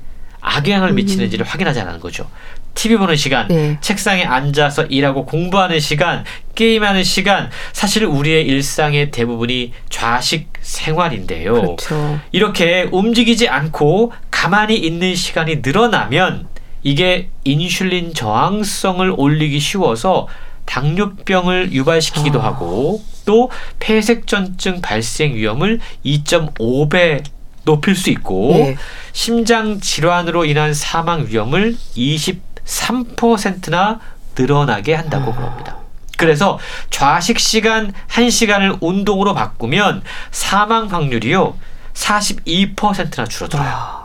[0.41, 1.47] 악영향을 미치는지를 음.
[1.47, 2.27] 확인하자는 거죠.
[2.73, 3.77] TV 보는 시간, 네.
[3.81, 6.23] 책상에 앉아서 일하고 공부하는 시간,
[6.55, 11.53] 게임하는 시간, 사실 우리의 일상의 대부분이 좌식 생활인데요.
[11.53, 12.19] 그렇죠.
[12.31, 16.47] 이렇게 움직이지 않고 가만히 있는 시간이 늘어나면
[16.83, 20.27] 이게 인슐린 저항성을 올리기 쉬워서
[20.65, 22.45] 당뇨병을 유발시키기도 아.
[22.45, 23.49] 하고 또
[23.79, 27.23] 폐색전증 발생 위험을 2.5배
[27.65, 28.77] 높일 수 있고 네.
[29.11, 31.75] 심장 질환으로 인한 사망 위험을
[32.69, 33.99] 23%나
[34.37, 35.35] 늘어나게 한다고 아.
[35.35, 35.77] 그럽니다.
[36.17, 36.59] 그래서
[36.89, 41.57] 좌식 시간 1시간을 운동으로 바꾸면 사망 확률이요
[41.93, 43.67] 42%나 줄어들어요.
[43.67, 43.99] 아.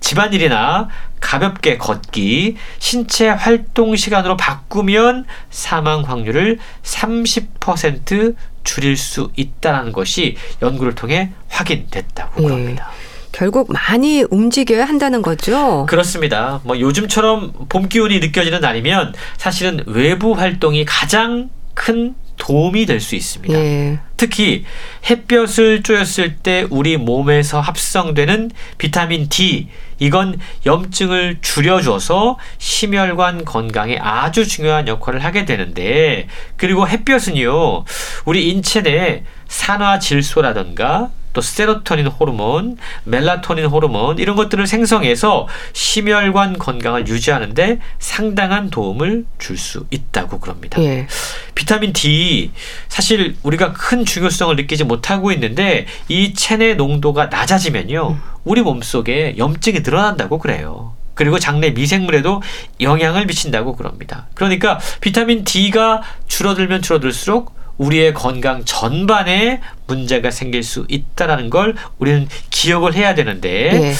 [0.00, 0.88] 집안일이나
[1.20, 11.32] 가볍게 걷기, 신체 활동 시간으로 바꾸면 사망 확률을 30% 줄일 수 있다는 것이 연구를 통해
[11.48, 12.48] 확인됐다고 예.
[12.48, 12.90] 합니다.
[13.34, 15.86] 결국 많이 움직여야 한다는 거죠.
[15.88, 16.60] 그렇습니다.
[16.62, 23.58] 뭐 요즘처럼 봄 기운이 느껴지는 날이면 사실은 외부 활동이 가장 큰 도움이 될 수 있습니다.
[23.58, 23.98] 예.
[24.16, 24.64] 특히
[25.10, 29.68] 햇볕을 쬐었을 때 우리 몸에서 합성되는 비타민 D
[29.98, 37.84] 이건 염증을 줄여줘서 심혈관 건강에 아주 중요한 역할을 하게 되는데 그리고 햇볕은요
[38.24, 47.06] 우리 인체 내 산화 질소라던가 또 세로토닌 호르몬, 멜라토닌 호르몬 이런 것들을 생성해서 심혈관 건강을
[47.08, 50.80] 유지하는데 상당한 도움을 줄 수 있다고 그럽니다.
[50.82, 51.06] 예.
[51.54, 52.50] 비타민 D
[52.88, 58.20] 사실 우리가 큰 중요성을 느끼지 못하고 있는데 이 체내 농도가 낮아지면요 음.
[58.44, 60.94] 우리 몸 속에 염증이 늘어난다고 그래요.
[61.14, 62.42] 그리고 장내 미생물에도
[62.80, 64.26] 영향을 미친다고 그럽니다.
[64.34, 72.94] 그러니까 비타민 D가 줄어들면 줄어들수록 우리의 건강 전반에 문제가 생길 수 있다라는 걸 우리는 기억을
[72.94, 73.94] 해야 되는데 네.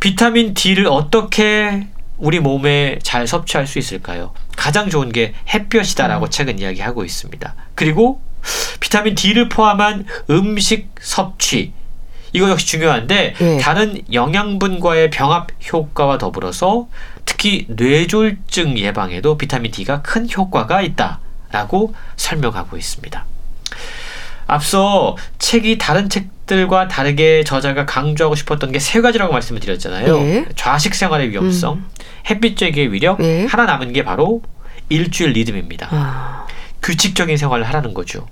[0.00, 1.86] 비타민 D를 어떻게
[2.18, 4.32] 우리 몸에 잘 섭취할 수 있을까요?
[4.56, 6.30] 가장 좋은 게 햇볕이다라고 음.
[6.30, 7.54] 책은 이야기하고 있습니다.
[7.74, 8.20] 그리고
[8.80, 11.72] 비타민 D를 포함한 음식 섭취
[12.32, 13.58] 이거 역시 중요한데 네.
[13.58, 16.88] 다른 영양분과의 병합 효과와 더불어서
[17.24, 21.20] 특히 뇌졸중 예방에도 비타민 D가 큰 효과가 있다.
[21.52, 23.24] 라고 설명하고 있습니다.
[24.46, 30.18] 앞서 책이 다른 책들과 다르게 저자가 강조하고 싶었던 게 세 가지라고 말씀을 드렸잖아요.
[30.18, 30.44] 예.
[30.56, 31.86] 좌식 생활의 위험성, 음.
[32.28, 33.46] 햇빛 쬐기의 위력, 예.
[33.46, 34.42] 하나 남은 게 바로
[34.88, 35.88] 일주일 리듬입니다.
[35.90, 36.46] 아.
[36.82, 38.26] 규칙적인 생활을 하라는 거죠.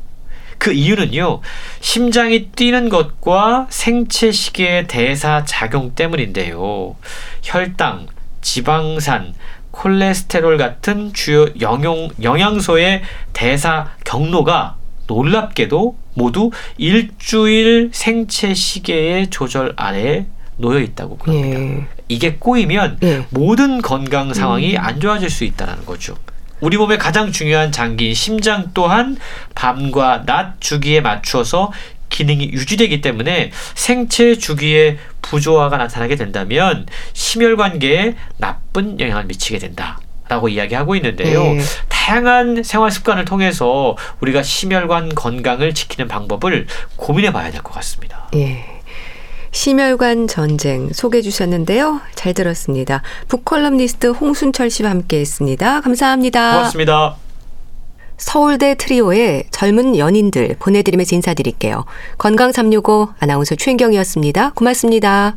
[0.59, 1.41] 그 이유는요,
[1.81, 6.97] 심장이 뛰는 것과 생체 시계의 대사 작용 때문인데요.
[7.43, 8.09] 혈당,
[8.43, 9.33] 지방산,
[9.71, 13.03] 콜레스테롤 같은 주요 영양, 영양소의
[13.33, 21.61] 대사 경로가 놀랍게도 모두 일주일 생체 시계의 조절 아래에 놓여 있다고 그럽니다.
[21.61, 21.87] 예.
[22.09, 23.27] 이게 꼬이면 예.
[23.31, 24.81] 모든 건강 상황이 음.
[24.81, 26.17] 안 좋아질 수 있다는 거죠.
[26.61, 29.17] 우리 몸의 가장 중요한 장기인 심장 또한
[29.55, 31.73] 밤과 낮 주기에 맞추어서
[32.11, 39.99] 기능이 유지되기 때문에 생체 주기의 부조화가 나타나게 된다면 심혈관계에 나쁜 영향을 미치게 된다.
[40.29, 41.43] 라고 이야기하고 있는데요.
[41.43, 41.61] 네.
[41.89, 48.29] 다양한 생활 습관을 통해서 우리가 심혈관 건강을 지키는 방법을 고민해 봐야 될 것 같습니다.
[48.37, 48.65] 예.
[49.53, 52.01] 심혈관 전쟁 소개해 주셨는데요.
[52.15, 53.03] 잘 들었습니다.
[53.27, 55.81] 북컬럼니스트 홍순철 씨와 함께 했습니다.
[55.81, 56.53] 감사합니다.
[56.53, 57.17] 고맙습니다.
[58.21, 61.85] 서울대 트리오의 젊은 연인들 보내드리면서 인사드릴게요.
[62.19, 64.53] 건강365 아나운서 최인경이었습니다.
[64.55, 65.37] 고맙습니다.